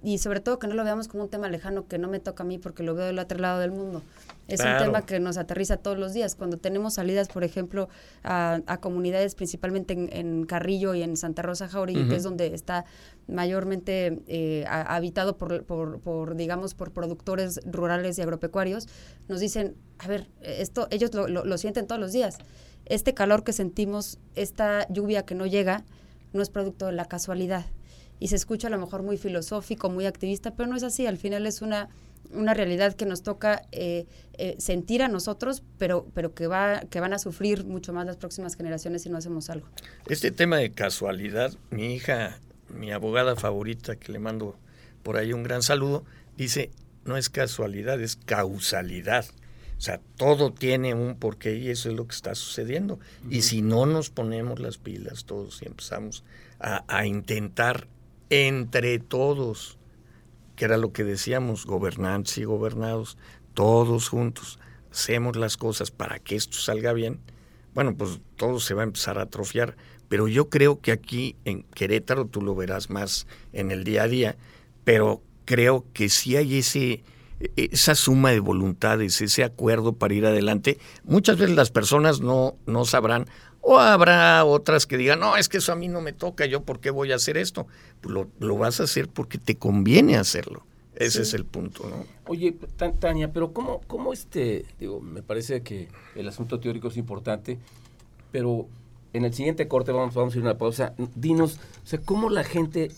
[0.03, 2.43] y sobre todo que no lo veamos como un tema lejano que no me toca
[2.43, 4.03] a mí porque lo veo del otro lado del mundo.
[4.47, 6.35] Es un tema que nos aterriza todos los días.
[6.35, 7.89] Cuando tenemos salidas, por ejemplo,
[8.23, 12.53] a, a comunidades, principalmente en, en Carrillo y en Santa Rosa Jauregui, que es donde
[12.53, 12.85] está
[13.27, 18.87] mayormente eh, a- habitado por, por, por, digamos, por productores rurales y agropecuarios,
[19.27, 22.37] nos dicen, a ver, esto ellos lo, lo- lo sienten todos los días.
[22.85, 25.83] Este calor que sentimos, esta lluvia que no llega,
[26.33, 27.65] no es producto de la casualidad.
[28.19, 31.05] Y se escucha a lo mejor muy filosófico, muy activista, pero no es así.
[31.05, 31.89] Al final es una,
[32.31, 34.05] una realidad que nos toca eh,
[34.37, 38.17] eh, sentir a nosotros, pero, pero que, va, que van a sufrir mucho más las
[38.17, 39.67] próximas generaciones si no hacemos algo.
[40.07, 44.57] Este tema de casualidad, mi hija, mi abogada favorita, que le mando
[45.03, 46.03] por ahí un gran saludo,
[46.37, 46.71] dice,
[47.05, 49.25] no es casualidad, es causalidad.
[49.77, 52.99] O sea, todo tiene un porqué y eso es lo que está sucediendo.
[53.29, 56.23] Y si no nos ponemos las pilas todos y empezamos
[56.59, 57.87] a, a intentar
[58.29, 59.77] entre todos,
[60.55, 63.17] que era lo que decíamos, gobernantes y gobernados,
[63.53, 64.59] todos juntos,
[64.91, 67.19] hacemos las cosas para que esto salga bien,
[67.75, 69.75] bueno, pues todo se va a empezar a atrofiar.
[70.07, 74.07] Pero yo creo que aquí en Querétaro, tú lo verás más en el día a
[74.07, 74.37] día,
[74.83, 77.03] pero creo que sí hay ese,
[77.55, 80.77] esa suma de voluntades, ese acuerdo para ir adelante.
[81.03, 83.27] Muchas veces las personas no, no sabrán,
[83.67, 86.61] o habrá otras que digan, no, es que eso a mí no me toca, yo
[86.61, 87.65] por qué voy a hacer esto.
[88.01, 90.63] Pues lo, lo vas a hacer porque te conviene hacerlo.
[90.95, 92.05] Ese es el punto, ¿no?
[92.27, 96.95] Oye, Tan- Tania, pero ¿cómo, cómo este, digo, me parece que el asunto teórico es
[96.95, 97.57] importante,
[98.31, 98.67] pero
[99.13, 100.93] en el siguiente corte vamos, vamos a ir a una pausa.
[101.15, 102.91] Dinos, o sea, ¿cómo la gente,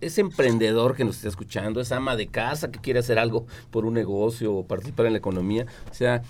[0.00, 3.84] ese emprendedor que nos está escuchando, esa ama de casa que quiere hacer algo por
[3.84, 6.22] un negocio o participar en la economía, o sea,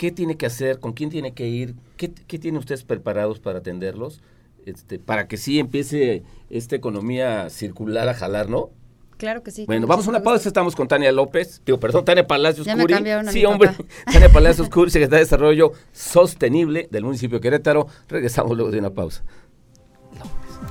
[0.00, 0.80] ¿qué tiene que hacer?
[0.80, 1.74] ¿Con quién tiene que ir?
[1.98, 4.22] ¿Qué, qué tienen ustedes preparados para atenderlos?
[4.64, 8.70] Este, para que sí empiece esta economía circular a jalar, ¿no?
[9.18, 9.66] Claro que sí.
[9.66, 10.48] Bueno, vamos a una pausa.
[10.48, 11.60] Estamos con Tania López.
[11.66, 12.94] Digo, perdón, Tania Palacios Ya me Curi.
[12.94, 13.72] cambiaron a sí, mi hombre.
[13.72, 13.84] papá.
[14.10, 17.86] Tania Palacios Curi, secretaria de Desarrollo Sostenible del municipio de Querétaro.
[18.08, 19.22] Regresamos luego de una pausa.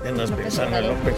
[0.04, 0.98] López en Obrador.
[0.98, 1.16] López.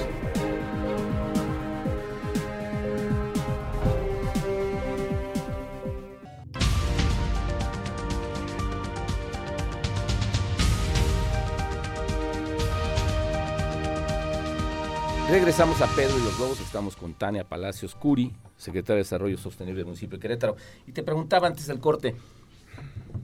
[15.31, 16.59] Regresamos a Pedro y los Lobos.
[16.59, 20.57] Estamos con Tania Palacios Curi, secretaria de Desarrollo Sostenible del municipio de Querétaro.
[20.85, 22.15] Y te preguntaba antes del corte,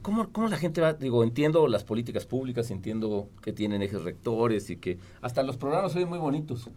[0.00, 0.94] ¿cómo, cómo la gente va?
[0.94, 5.92] Digo, entiendo las políticas públicas, entiendo que tienen ejes rectores y que hasta los programas
[5.92, 6.70] son muy bonitos.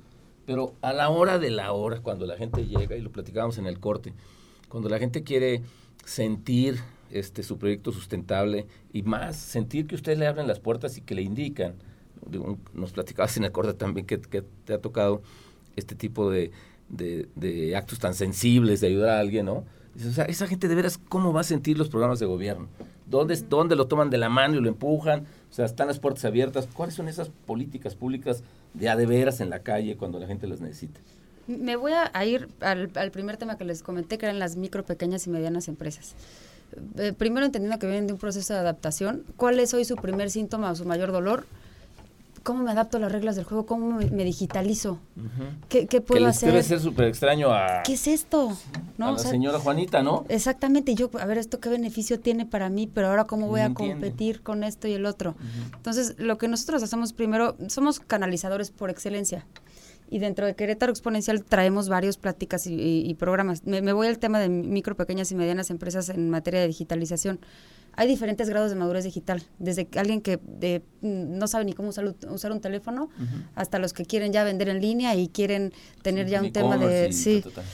[0.46, 3.68] Pero a la hora de la hora, cuando la gente llega, y lo platicábamos en
[3.68, 4.14] el corte,
[4.68, 5.62] cuando la gente quiere
[6.04, 6.78] sentir
[7.10, 11.16] este su proyecto sustentable y más, sentir que ustedes le abren las puertas y que
[11.16, 11.76] le indican,
[12.28, 15.22] digo, nos platicabas en el corte también que, que te ha tocado
[15.76, 16.52] este tipo de,
[16.90, 19.64] de- de actos tan sensibles de ayudar a alguien, ¿no?
[19.96, 22.68] Dices, o sea, esa gente de veras, ¿cómo va a sentir los programas de gobierno?
[23.08, 25.26] ¿Dónde, ¿Dónde lo toman de la mano y lo empujan?
[25.50, 26.70] O sea, están las puertas abiertas.
[26.74, 28.42] ¿Cuáles son esas políticas públicas
[28.74, 31.00] de a de veras en la calle cuando la gente las necesita?
[31.48, 34.56] Me voy a, a ir al, al primer tema que les comenté, que eran las
[34.56, 36.16] micro, pequeñas y medianas empresas.
[36.98, 40.30] Eh, primero entendiendo que vienen de un proceso de adaptación, ¿cuál es hoy su primer
[40.32, 41.46] síntoma o su mayor dolor?
[42.44, 43.66] ¿Cómo me adapto a las reglas del juego?
[43.66, 45.00] ¿Cómo me, me digitalizo?
[45.70, 46.64] ¿Qué, qué Que puedo les debe hacer?
[46.64, 48.58] ser súper extraño a, ¿Qué es esto?
[48.98, 49.06] ¿No?
[49.06, 50.26] a O la sea, señora Juanita, ¿no?
[50.28, 52.88] Exactamente, y yo, a ver, ¿esto qué beneficio tiene para mí?
[52.92, 53.94] Pero ahora, ¿cómo voy No a entiende.
[53.94, 55.36] competir con esto y el otro?
[55.76, 59.46] Entonces, lo que nosotros hacemos primero, somos canalizadores por excelencia.
[60.10, 63.66] Y dentro de Querétaro Exponencial traemos varios pláticas y, y- y programas.
[63.66, 67.40] Me, me voy al tema de micro, pequeñas y medianas empresas en materia de digitalización.
[67.94, 71.90] Hay diferentes grados de madurez digital, desde alguien que eh, mm, no sabe ni cómo
[71.90, 73.10] usar, usar un teléfono,
[73.56, 77.12] hasta los que quieren ya vender en línea y quieren tener ya un tema de...
[77.14, 77.68] Sí, ta, ta, ta.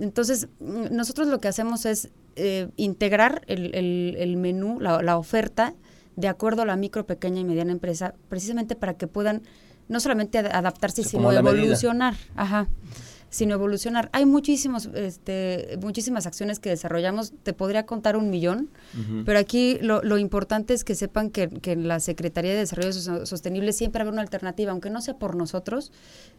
[0.00, 5.18] entonces, mm, nosotros lo que hacemos es eh, integrar el, el- el menú, la, la
[5.18, 5.74] oferta,
[6.16, 9.42] de acuerdo a la micro, pequeña y mediana empresa, precisamente para que puedan
[9.88, 11.24] no solamente ad- adaptarse, sino
[11.58, 12.14] evolucionar.
[12.36, 12.68] Ajá.
[13.34, 14.10] Sino evolucionar.
[14.12, 17.32] Hay muchísimos, este, muchísimas acciones que desarrollamos.
[17.42, 18.68] Te podría contar un millón,
[19.26, 22.92] pero aquí lo, lo importante es que sepan que, que en la Secretaría de Desarrollo
[22.92, 25.90] Sos- Sostenible siempre habrá una alternativa, aunque no sea por nosotros.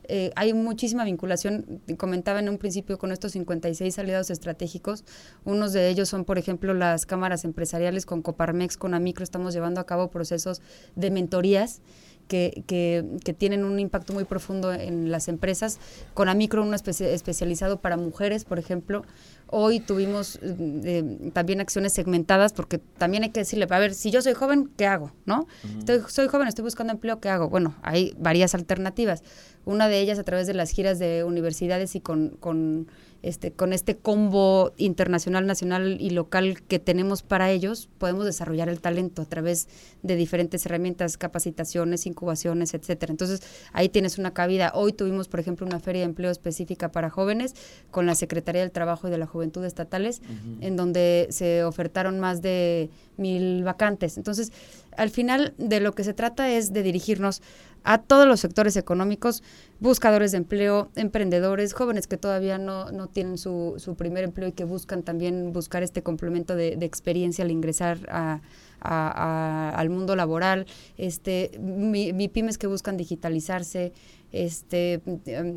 [0.08, 5.04] eh, hay muchísima vinculación, comentaba en un principio, con estos 56 aliados estratégicos.
[5.44, 9.24] Unos de ellos son, por ejemplo, las cámaras empresariales con Coparmex, con Amicro.
[9.26, 10.62] Estamos llevando a cabo procesos
[10.96, 11.82] de mentorías
[12.28, 15.80] que, que, que tienen un impacto muy profundo en las empresas.
[16.14, 19.04] Con Amicro, uno espe- especializado para mujeres, por ejemplo,
[19.48, 24.22] hoy tuvimos eh, también acciones segmentadas porque también hay que decirle, a ver, si yo
[24.22, 25.12] soy joven, ¿qué hago?
[25.26, 25.48] ¿No?
[25.78, 27.50] estoy, soy joven, estoy buscando empleo, ¿qué hago?
[27.50, 29.24] Bueno, hay varias alternativas.
[29.66, 32.88] Una de ellas a través de las giras de universidades y con, con
[33.22, 38.80] este, con este combo internacional, nacional y local que tenemos para ellos, podemos desarrollar el
[38.80, 39.68] talento a través
[40.04, 43.12] de diferentes herramientas, capacitaciones, incubaciones, etcétera.
[43.12, 43.42] Entonces,
[43.74, 44.72] ahí tienes una cabida.
[44.76, 47.56] Hoy tuvimos, por ejemplo, una feria de empleo específica para jóvenes
[47.92, 50.22] con la Secretaría del Trabajo y de la Juventud estatales,
[50.62, 54.18] en donde se ofertaron más de mil vacantes.
[54.18, 54.52] Entonces,
[54.98, 57.42] al final de lo que se trata es de dirigirnos
[57.86, 59.44] a todos los sectores económicos,
[59.80, 64.52] buscadores de empleo, emprendedores, jóvenes que todavía no, no tienen su, su, primer empleo y
[64.54, 68.42] que buscan también buscar este complemento de, experiencia al ingresar a,
[68.82, 70.66] al mundo laboral,
[70.98, 73.94] este, mi, mi, pymes que buscan digitalizarse,
[74.32, 75.02] este,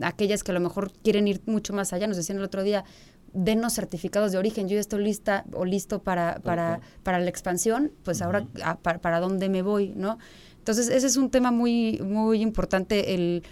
[0.03, 2.85] aquellas que a lo mejor quieren ir mucho más allá, nos decían el otro día,
[3.33, 7.93] denos certificados de origen, yo ya estoy lista o listo para, para, para la expansión,
[8.05, 8.47] pues ahora
[8.83, 10.19] para, para dónde me voy, ¿no?
[10.59, 13.15] Entonces, ese es un tema muy, muy importante.
[13.15, 13.43] El,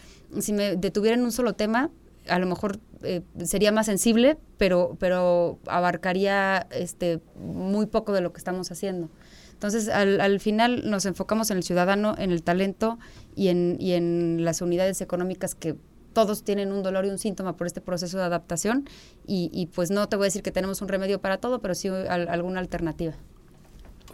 [0.41, 1.91] si me detuviera en un solo tema,
[2.29, 8.33] a lo mejor eh, sería más sensible, pero, pero abarcaría este, muy poco de lo
[8.33, 9.09] que estamos haciendo.
[9.53, 12.99] Entonces, al, al, final nos enfocamos en el ciudadano, en el talento
[13.35, 15.77] y en, y en las unidades económicas que
[16.17, 18.89] todos tienen un dolor y un síntoma por este proceso de adaptación
[19.27, 21.75] y, y pues no te voy a decir que tenemos un remedio para todo, pero
[21.75, 23.13] sí alguna alternativa.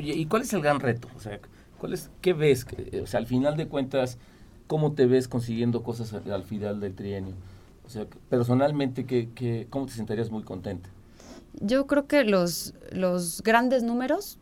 [0.01, 1.07] Oye, ¿y cuál es el gran reto?
[1.17, 1.39] O sea,
[2.21, 2.67] ¿Qué ves?
[3.01, 4.19] O sea, al final de cuentas,
[4.67, 7.35] ¿cómo te ves consiguiendo cosas al, final del trienio?
[7.87, 10.91] O sea, personalmente, ¿qué, cómo te sentirías muy contenta?
[11.61, 14.39] Yo creo que los, los grandes números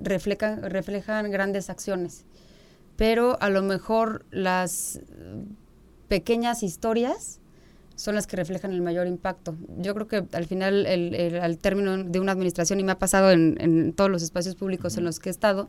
[0.00, 2.24] reflejan, reflejan grandes acciones,
[2.94, 5.00] pero a lo mejor las
[6.10, 7.38] pequeñas historias
[7.94, 9.54] son las que reflejan el mayor impacto.
[9.78, 13.30] Yo creo que al final, el, al término de una administración, y me ha pasado
[13.30, 15.68] en, en todos los espacios públicos en los que he estado,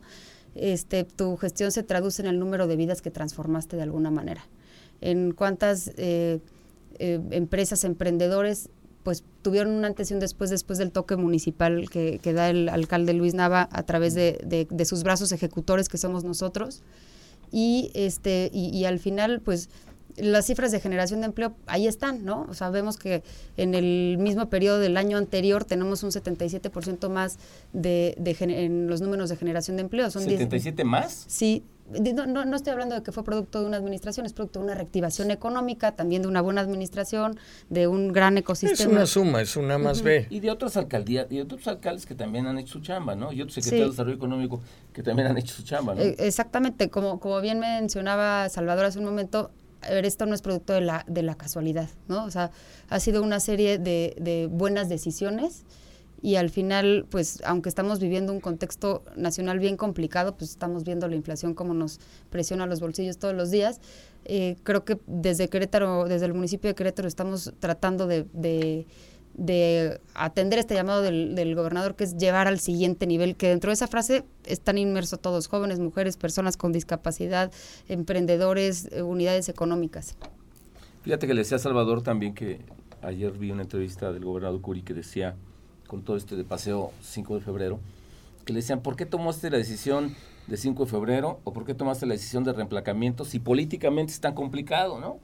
[0.55, 4.41] este, tu gestión se traduce en el número de vidas que transformaste de alguna manera.
[4.99, 6.39] En cuántas eh,
[6.97, 8.69] eh, empresas, emprendedores,
[9.03, 13.13] pues tuvieron un antes y un después después del toque municipal que, da el alcalde
[13.13, 16.81] Luis Nava a través de, de, sus brazos ejecutores que somos nosotros.
[17.51, 19.69] Y, este, y al final, pues
[20.17, 22.45] las cifras de generación de empleo ahí están, ¿no?
[22.49, 23.23] O sea, vemos que
[23.57, 27.37] en el mismo periodo del año anterior tenemos un 77% más
[27.73, 30.09] de, de en los números de generación de empleo.
[30.09, 31.25] Son ¿77 más?
[31.27, 31.63] Sí.
[31.99, 34.75] No, no, estoy hablando de que fue producto de una administración, es producto de una
[34.75, 37.37] reactivación económica, también de una buena administración,
[37.69, 38.91] de un gran ecosistema.
[38.91, 40.25] Es una suma, es una más B.
[40.29, 43.33] Y de otras alcaldías, y de otros alcaldes que también han hecho su chamba, ¿no?
[43.33, 44.61] Y otros secretarios de Desarrollo Económico
[44.93, 46.01] que también han hecho su chamba, ¿no?
[46.01, 49.51] E, exactamente, como, como bien mencionaba Salvador hace un momento,
[49.89, 52.25] esto no es producto de la, de la casualidad, ¿no?
[52.25, 52.51] O sea,
[52.89, 55.63] ha sido una serie de, de buenas decisiones
[56.21, 61.07] y al final, pues, aunque estamos viviendo un contexto nacional bien complicado, pues estamos viendo
[61.07, 63.81] la inflación como nos presiona los bolsillos todos los días.
[64.25, 68.85] Eh, creo que desde Querétaro, desde el municipio de Querétaro, estamos tratando de de
[70.13, 73.87] atender este llamado del, gobernador, que es llevar al siguiente nivel, que dentro de esa
[73.87, 77.51] frase están inmersos todos, jóvenes, mujeres, personas con discapacidad,
[77.87, 80.15] emprendedores, eh, unidades económicas.
[81.03, 82.59] Fíjate que le decía a Salvador también que
[83.01, 85.35] ayer vi una entrevista del gobernador Curi que decía,
[85.87, 87.79] con todo este de paseo 5 de febrero,
[88.45, 90.15] que le decían, ¿por qué tomaste la decisión
[90.47, 94.19] de 5 de febrero o por qué tomaste la decisión de reemplacamiento si políticamente es
[94.19, 95.19] tan complicado, ¿no?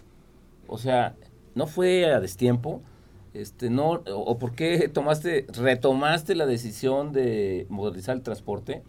[0.67, 1.15] O sea,
[1.55, 2.81] no fue a destiempo,
[3.41, 8.83] este no o, por qué tomaste retomaste la decisión de modernizar el transporte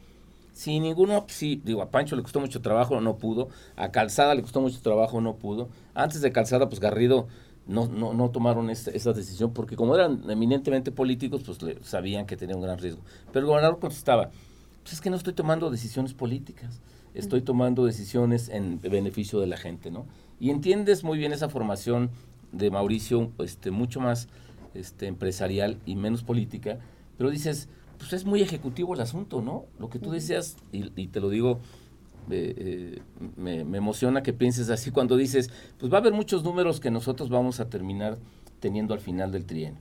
[0.52, 3.48] si ninguno sí digo a Pancho le costó mucho trabajo no pudo.
[3.76, 5.68] A Calzada le costó mucho trabajo no pudo.
[5.94, 7.28] Antes de Calzada pues Garrido
[7.66, 12.56] no, no, no tomaron esa decisión porque como eran eminentemente políticos pues sabían que tenía
[12.56, 13.02] un gran riesgo.
[13.32, 14.30] Pero el gobernador contestaba
[14.82, 16.80] pues es que no estoy tomando decisiones políticas
[17.14, 20.06] estoy tomando decisiones en beneficio de la gente no
[20.40, 22.10] y entiendes muy bien esa formación
[22.52, 24.28] de Mauricio este, mucho más
[24.74, 26.78] este, empresarial y menos política,
[27.16, 29.66] pero dices, pues es muy ejecutivo el asunto, ¿no?
[29.78, 31.60] Lo que tú decías, y, te lo digo,
[32.30, 33.02] eh, eh,
[33.36, 37.28] me, emociona que pienses así cuando dices, pues va a haber muchos números que nosotros
[37.28, 38.18] vamos a terminar
[38.60, 39.80] teniendo al final del trienio.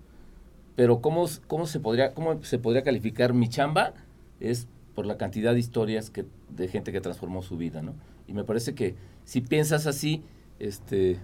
[0.75, 3.93] Pero ¿cómo, cómo, se, podría, ¿cómo se podría calificar mi chamba?
[4.39, 7.93] Es por la cantidad de historias que, de gente que transformó su vida, ¿no?
[8.27, 8.95] Y me parece que
[9.25, 10.23] si piensas así,
[10.59, 11.19] este,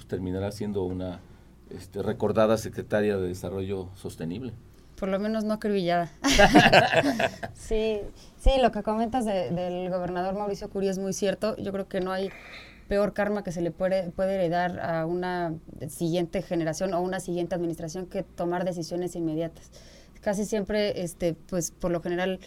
[0.00, 1.20] pues, terminará siendo una
[1.68, 4.54] este, recordada secretaria de Desarrollo Sostenible.
[4.98, 6.10] Por lo menos no acribillada.
[7.54, 8.00] sí,
[8.38, 11.54] sí, lo que comentas del gobernador Mauricio Curia es muy cierto.
[11.58, 12.30] Yo creo que no hay
[12.88, 15.52] peor karma que se le puede, puede heredar a una
[15.90, 19.70] siguiente generación o una siguiente administración que tomar decisiones inmediatas.
[20.22, 22.40] Casi siempre, este, pues por lo general,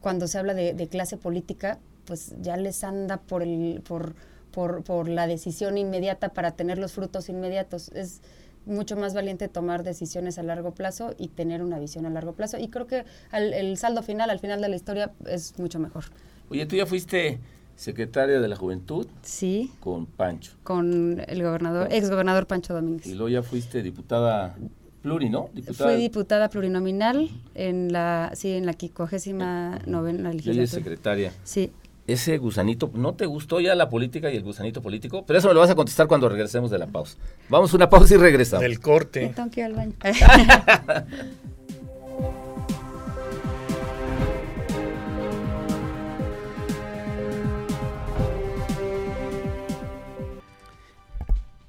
[0.00, 4.14] cuando se habla de, de clase política, pues ya les anda por el, por,
[4.54, 7.88] por, por la decisión inmediata para tener los frutos inmediatos.
[7.90, 8.20] Es
[8.66, 12.56] mucho más valiente tomar decisiones a largo plazo y tener una visión a largo plazo.
[12.58, 16.04] Y creo que al, el saldo final, al final de la historia, es mucho mejor.
[16.48, 17.38] Oye, tú ya fuiste
[17.76, 20.52] secretaria de la Juventud Sí, con Pancho.
[20.62, 23.06] con el gobernador, ex gobernador Pancho Domínguez.
[23.06, 24.56] Y luego ya fuiste diputada
[25.02, 25.50] pluri, ¿no?
[25.52, 30.66] Diputada, Fui diputada plurinominal en la, sí, en la quincuagésima novena y hoy es legislatura.
[30.84, 31.32] secretaria.
[31.42, 31.72] Sí.
[32.06, 35.24] Ese gusanito, ¿no te gustó ya la política y el gusanito político?
[35.26, 37.16] Pero eso me lo vas a contestar cuando regresemos de la pausa.
[37.48, 38.62] Vamos a una pausa y regresamos.
[38.62, 39.32] Del corte.
[39.34, 39.94] Tengo que ir al baño.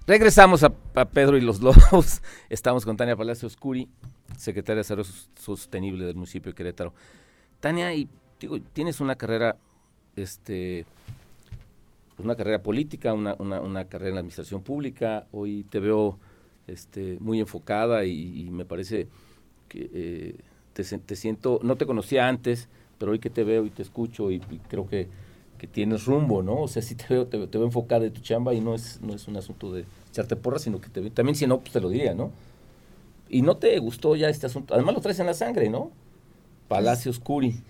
[0.08, 2.22] Regresamos a, a Pedro y los Lobos.
[2.50, 3.90] Estamos con Tania Palacios Curi,
[4.38, 5.10] secretaria de Desarrollo
[5.40, 6.94] Sostenible del municipio de Querétaro.
[7.60, 8.08] Tania, y
[8.40, 9.58] digo, tienes una carrera,
[10.16, 10.86] este,
[12.18, 15.28] una carrera política, una, una- una carrera en la administración pública.
[15.32, 16.18] Hoy te veo
[16.68, 19.08] este, muy enfocada y, me parece
[19.70, 20.36] que eh,
[20.74, 24.40] te, siento, no te conocía antes, pero hoy que te veo y te escucho y,
[24.70, 25.08] creo que,
[25.58, 26.62] que tienes rumbo, ¿no?
[26.62, 29.14] O sea, sí te veo, te, veo- enfocada de tu chamba y no es, no
[29.14, 31.82] es un asunto de echarte porras, sino que te veo- también si no, pues te
[31.82, 32.32] lo diría, ¿no?
[33.30, 35.92] Y no te gustó ya este asunto, además lo traes en la sangre, ¿no?
[36.68, 37.62] Palacios Curi.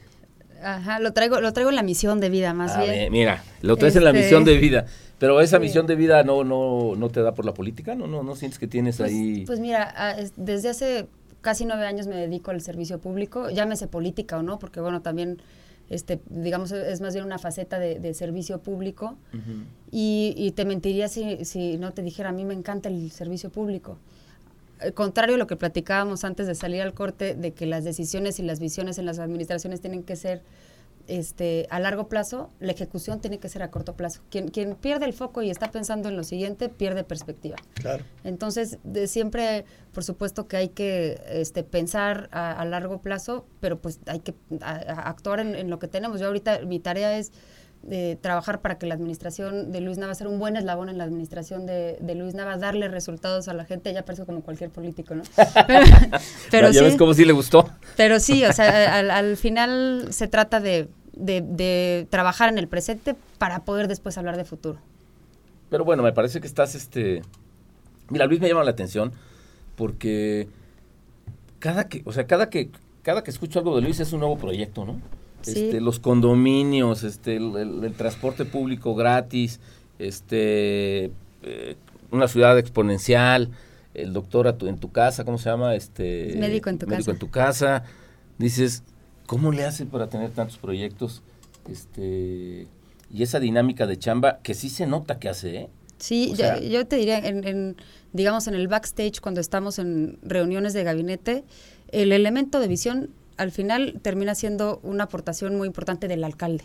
[0.63, 2.89] Ajá, lo traigo, lo traigo en la misión de vida, más A bien.
[2.91, 4.85] ver, mira, lo traes en la Este- misión de vida,
[5.19, 5.61] pero esa Sí.
[5.63, 8.57] misión de vida no, no, no te da por la política, no, no, no sientes
[8.59, 9.43] que tienes Pues, ahí.
[9.45, 11.07] pues mira, ah, es- desde hace
[11.41, 15.39] casi nueve años me dedico al servicio público, llámese política o no, porque bueno, también,
[15.91, 19.15] este, digamos, es más bien una faceta de, de servicio público.
[19.91, 23.49] Y, y te mentiría si, si no te dijera, a mí me encanta el servicio
[23.51, 23.97] público.
[24.79, 28.39] Al contrario a lo que platicábamos antes de salir al corte, de que las decisiones
[28.39, 30.41] y las visiones en las administraciones tienen que ser
[31.07, 34.21] este, a largo plazo, la ejecución tiene que ser a corto plazo.
[34.31, 37.57] Quien, quien pierde el foco y está pensando en lo siguiente, pierde perspectiva.
[37.75, 38.03] Claro.
[38.23, 43.79] Entonces, de siempre, por supuesto que hay que este, pensar a, a largo plazo, pero
[43.79, 46.19] pues hay que a- a- actuar en, en lo que tenemos.
[46.19, 47.31] Yo ahorita mi tarea es
[47.89, 51.03] eh, trabajar para que la administración de Luis Nava, ser un buen eslabón en la
[51.03, 55.13] administración de, de Luis Nava, darle resultados a la gente, ya parece como cualquier político,
[55.15, 55.23] ¿no?
[55.67, 55.85] Pero,
[56.51, 57.69] pero ya sí, ves cómo sí le gustó.
[57.97, 62.67] pero sí, o sea, al, al final se trata de, de- de trabajar en el
[62.67, 64.79] presente para poder después hablar de futuro.
[65.69, 67.21] Pero bueno, me parece que estás, este...
[68.09, 69.11] Mira, Luis me llama la atención
[69.75, 70.47] porque
[71.59, 72.69] cada que, o sea, cada que,
[73.01, 74.99] cada que escucho algo de Luis es un nuevo proyecto, ¿no?
[75.45, 75.65] Sí.
[75.65, 79.59] Este, los condominios, este, el, el- el transporte público gratis,
[79.99, 81.05] este,
[81.43, 81.75] eh,
[82.11, 83.49] una ciudad exponencial,
[83.93, 85.75] el doctor a tu- en tu casa, ¿cómo se llama?
[85.75, 87.11] Este, Médico en tu médico casa.
[87.11, 87.83] en tu casa.
[88.37, 88.83] Dices,
[89.25, 91.21] ¿cómo le hace para tener tantos proyectos?
[91.69, 92.67] Este,
[93.13, 95.69] y esa dinámica de chamba que sí se nota que hace, ¿eh?
[95.97, 97.75] Sí, O yo, yo te diría, en, en,
[98.11, 101.43] digamos, en el backstage, cuando estamos en reuniones de gabinete,
[101.91, 106.63] el elemento de visión al final termina siendo una aportación muy importante del alcalde.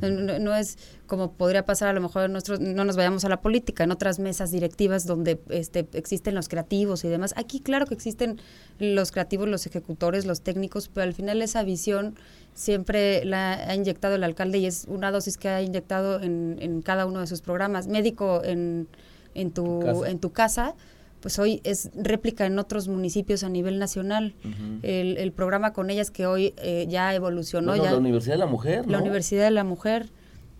[0.00, 3.42] No, es como podría pasar a lo mejor en nuestros, no nos vayamos a la
[3.42, 7.34] política, en otras mesas directivas donde este, existen los creativos y demás.
[7.36, 8.40] Aquí claro que existen
[8.78, 12.14] los creativos, los ejecutores, los técnicos, pero al final esa visión
[12.54, 16.80] siempre la ha inyectado el alcalde y es una dosis que ha inyectado en, en
[16.80, 17.86] cada uno de sus programas.
[17.86, 18.88] Médico en,
[19.34, 20.10] en, tu, Tu casa.
[20.10, 20.74] en tu casa,
[21.22, 24.34] pues hoy es réplica en otros municipios a nivel nacional.
[24.82, 28.38] el, el programa con ellas que hoy eh, ya evolucionó, Bueno, ya la Universidad de
[28.40, 28.98] la Mujer, la.
[28.98, 30.10] Universidad de la Mujer,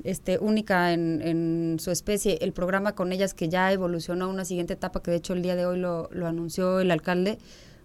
[0.05, 4.45] este, única en, en su especie, el programa con ellas que ya evolucionó a una
[4.45, 7.39] siguiente etapa, que de hecho el día de hoy lo, lo anunció el alcalde,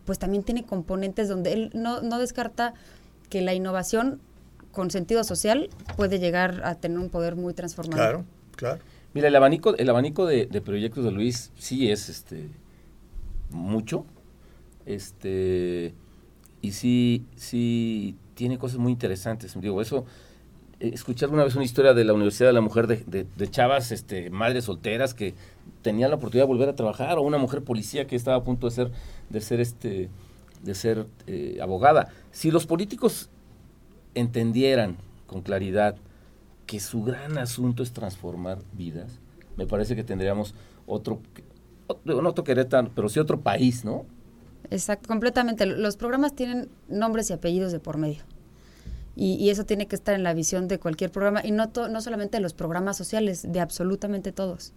[0.06, 2.76] pues también tiene componentes donde él no, no descarta
[3.30, 4.22] que la innovación
[4.72, 7.98] con sentido social puede llegar a tener un poder muy transformador.
[7.98, 8.26] Claro,
[8.56, 8.80] claro.
[9.16, 12.50] Mira, el abanico, el abanico de, de proyectos de Luis sí es este
[13.52, 14.06] mucho.
[14.86, 15.94] Este
[16.62, 19.60] y sí, sí tiene cosas muy interesantes.
[19.60, 20.06] Digo, eso,
[20.80, 23.48] eh, escuché alguna vez una historia de la Universidad de la Mujer de, de- de
[23.50, 25.34] chavas, este, madres solteras que
[25.82, 28.68] tenían la oportunidad de volver a trabajar, o una mujer policía que estaba a punto
[28.68, 28.92] de ser,
[29.30, 30.10] de ser este,
[30.64, 32.10] de ser eh, abogada.
[32.32, 33.30] Si los políticos
[34.16, 35.96] entendieran con claridad
[36.66, 39.20] que su gran asunto es transformar vidas,
[39.58, 40.54] me parece que tendríamos
[40.86, 41.22] otro,
[41.57, 41.57] otro,
[42.06, 44.06] no otro Querétaro, pero sí otro país, ¿no?
[44.70, 45.66] Exacto, completamente.
[45.66, 48.24] Los programas tienen nombres y apellidos de por medio.
[49.16, 52.38] Y, eso tiene que estar en la visión de cualquier programa, y no, no solamente
[52.38, 54.74] de los programas sociales, de absolutamente todos.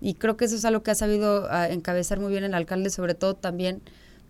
[0.00, 2.90] Y creo que eso es algo que ha sabido ah, encabezar muy bien el alcalde,
[2.90, 3.82] sobre todo también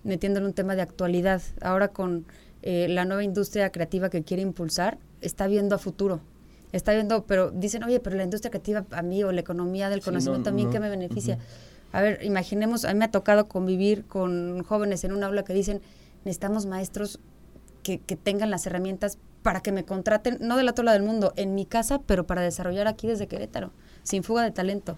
[0.04, 1.42] metiendo en un tema de actualidad.
[1.60, 2.24] Ahora con
[2.62, 6.20] eh, la nueva industria creativa que quiere impulsar, está viendo a futuro.
[6.72, 10.00] Está viendo, pero dicen, oye, pero la industria creativa a mí o la economía del
[10.00, 11.38] conocimiento a mí, ¿qué me beneficia?
[11.92, 15.52] A ver, imaginemos, a mí me ha tocado convivir con jóvenes en un aula que
[15.52, 15.80] dicen,
[16.24, 17.20] necesitamos maestros
[17.82, 21.32] que, que tengan las herramientas para que me contraten, no del otro lado del mundo,
[21.36, 23.72] en mi casa, pero para desarrollar aquí desde Querétaro,
[24.02, 24.96] sin fuga de talento.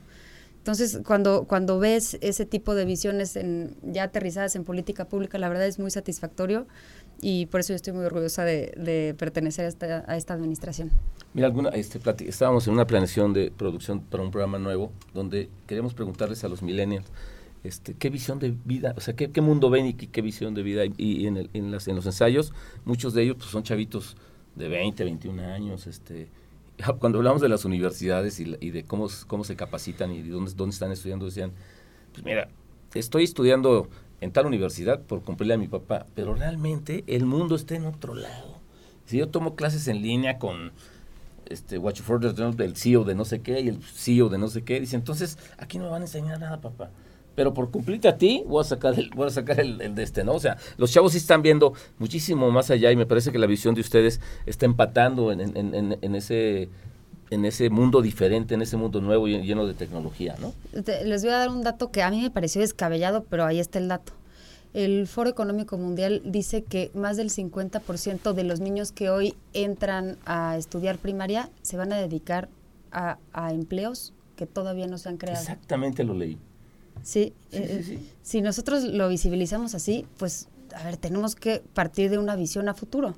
[0.59, 3.39] Entonces, cuando, cuando ves ese tipo de visiones
[3.83, 6.67] ya aterrizadas en política pública, la verdad es muy satisfactorio
[7.21, 10.91] y por eso yo estoy muy orgullosa de, pertenecer a esta, administración.
[11.33, 15.95] Mira, alguna, este, estábamos en una planeación de producción para un programa nuevo donde queremos
[15.95, 17.07] preguntarles a los millennials
[17.65, 20.63] este, qué visión de vida, o sea, qué, qué mundo ven y qué, visión de
[20.63, 20.83] vida.
[20.99, 22.53] Y, en, el, en, las, en los ensayos,
[22.85, 24.17] muchos de ellos pues, son chavitos
[24.55, 25.87] de 20, 21 años.
[25.87, 26.29] Este,
[26.99, 30.75] cuando hablamos de las universidades y, y de cómo, cómo se capacitan y dónde, dónde
[30.75, 31.53] están estudiando, decían,
[32.13, 32.49] pues mira,
[32.93, 33.89] estoy estudiando
[34.21, 38.15] en tal universidad por cumplirle a mi papá, pero realmente el mundo está en otro
[38.15, 38.59] lado.
[39.07, 40.73] Si yo tomo clases en línea con
[41.47, 44.81] este Watch del CEO de no sé qué y el CEO de no sé qué,
[44.81, 46.91] dice, entonces aquí no me van a enseñar nada, papá.
[47.35, 50.23] Pero por cumplirte a ti, voy a sacar el, voy a sacar el, de este,
[50.23, 50.35] ¿no?
[50.35, 53.47] O sea, los chavos sí están viendo muchísimo más allá y me parece que la
[53.47, 55.41] visión de ustedes está empatando en,
[56.01, 56.69] en ese
[57.31, 60.53] en ese mundo diferente, en ese mundo nuevo y lleno de tecnología, ¿no?
[61.05, 63.79] Les voy a dar un dato que a mí me pareció descabellado, pero ahí está
[63.79, 64.13] el dato.
[64.73, 70.19] El Foro Económico Mundial dice que más del 50% de los niños que hoy entran
[70.27, 72.49] a estudiar primaria se van a dedicar
[72.91, 73.19] a,
[73.53, 75.41] empleos que todavía no se han creado.
[75.41, 76.39] Exactamente lo leí.
[77.03, 82.37] Sí, eh, si nosotros lo visibilizamos así, pues, a ver, tenemos que partir de una
[82.37, 83.15] visión a futuro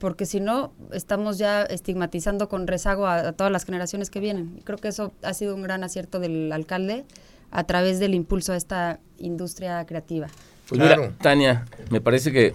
[0.00, 4.56] porque si no, estamos ya estigmatizando con rezago a, todas las generaciones que vienen.
[4.58, 7.04] Y creo que eso ha sido un gran acierto del alcalde
[7.50, 10.28] a través del impulso a esta industria creativa.
[10.68, 12.54] Pues mira, Tania, me parece que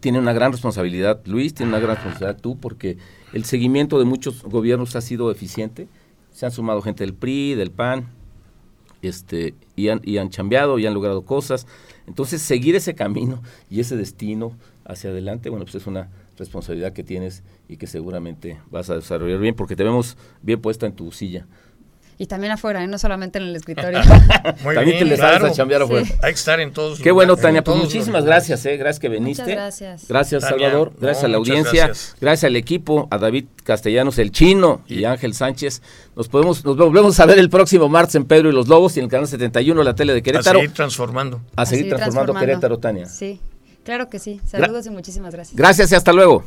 [0.00, 2.98] tiene una gran responsabilidad, Luis, tiene una gran responsabilidad tú, porque
[3.32, 5.88] el seguimiento de muchos gobiernos ha sido eficiente.
[6.30, 8.08] Se han sumado gente del PRI, del PAN,
[9.00, 11.66] este, y han, y han chambeado y han logrado cosas.
[12.06, 13.40] Entonces, seguir ese camino
[13.70, 14.52] y ese destino
[14.84, 19.38] hacia adelante, bueno, pues es una responsabilidad que tienes y que seguramente vas a desarrollar
[19.38, 21.46] bien porque te vemos bien puesta en tu silla.
[22.20, 22.86] Y también afuera, ¿eh?
[22.86, 23.98] no solamente en el escritorio.
[24.62, 26.06] también te les a chambear afuera.
[26.22, 27.64] Hay que estar en todos Qué bueno, Tania.
[27.64, 28.76] Pues muchísimas gracias, ¿eh?
[28.76, 29.42] Gracias que viniste.
[29.42, 30.06] Muchas gracias.
[30.06, 30.92] Gracias, Salvador.
[31.00, 31.90] Gracias a la audiencia.
[32.20, 32.44] Gracias.
[32.44, 35.80] al equipo, a David Castellanos, el chino y, Ángel Sánchez.
[36.14, 39.00] Nos podemos, nos volvemos a ver el próximo martes en Pedro y los Lobos y
[39.00, 40.58] en el canal 71, la tele de Querétaro.
[40.58, 41.40] A seguir transformando.
[41.56, 43.06] A seguir, transformando, transformando Querétaro, Tania.
[43.06, 43.40] Sí.
[43.84, 44.40] Claro que sí.
[44.46, 45.56] Saludos y muchísimas gracias.
[45.56, 46.44] Gracias y hasta luego.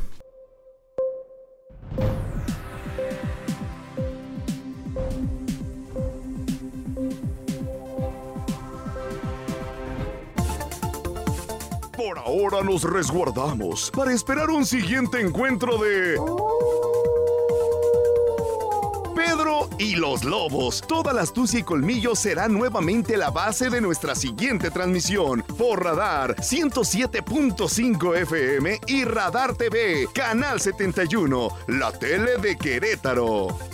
[11.96, 16.16] Por ahora nos resguardamos para esperar un siguiente encuentro de...
[19.24, 20.82] Pedro y los Lobos.
[20.86, 26.36] Toda la astucia y colmillo será nuevamente la base de nuestra siguiente transmisión por Radar
[26.36, 33.73] 107.5 FM y Radar TV, Canal 71, la tele de Querétaro.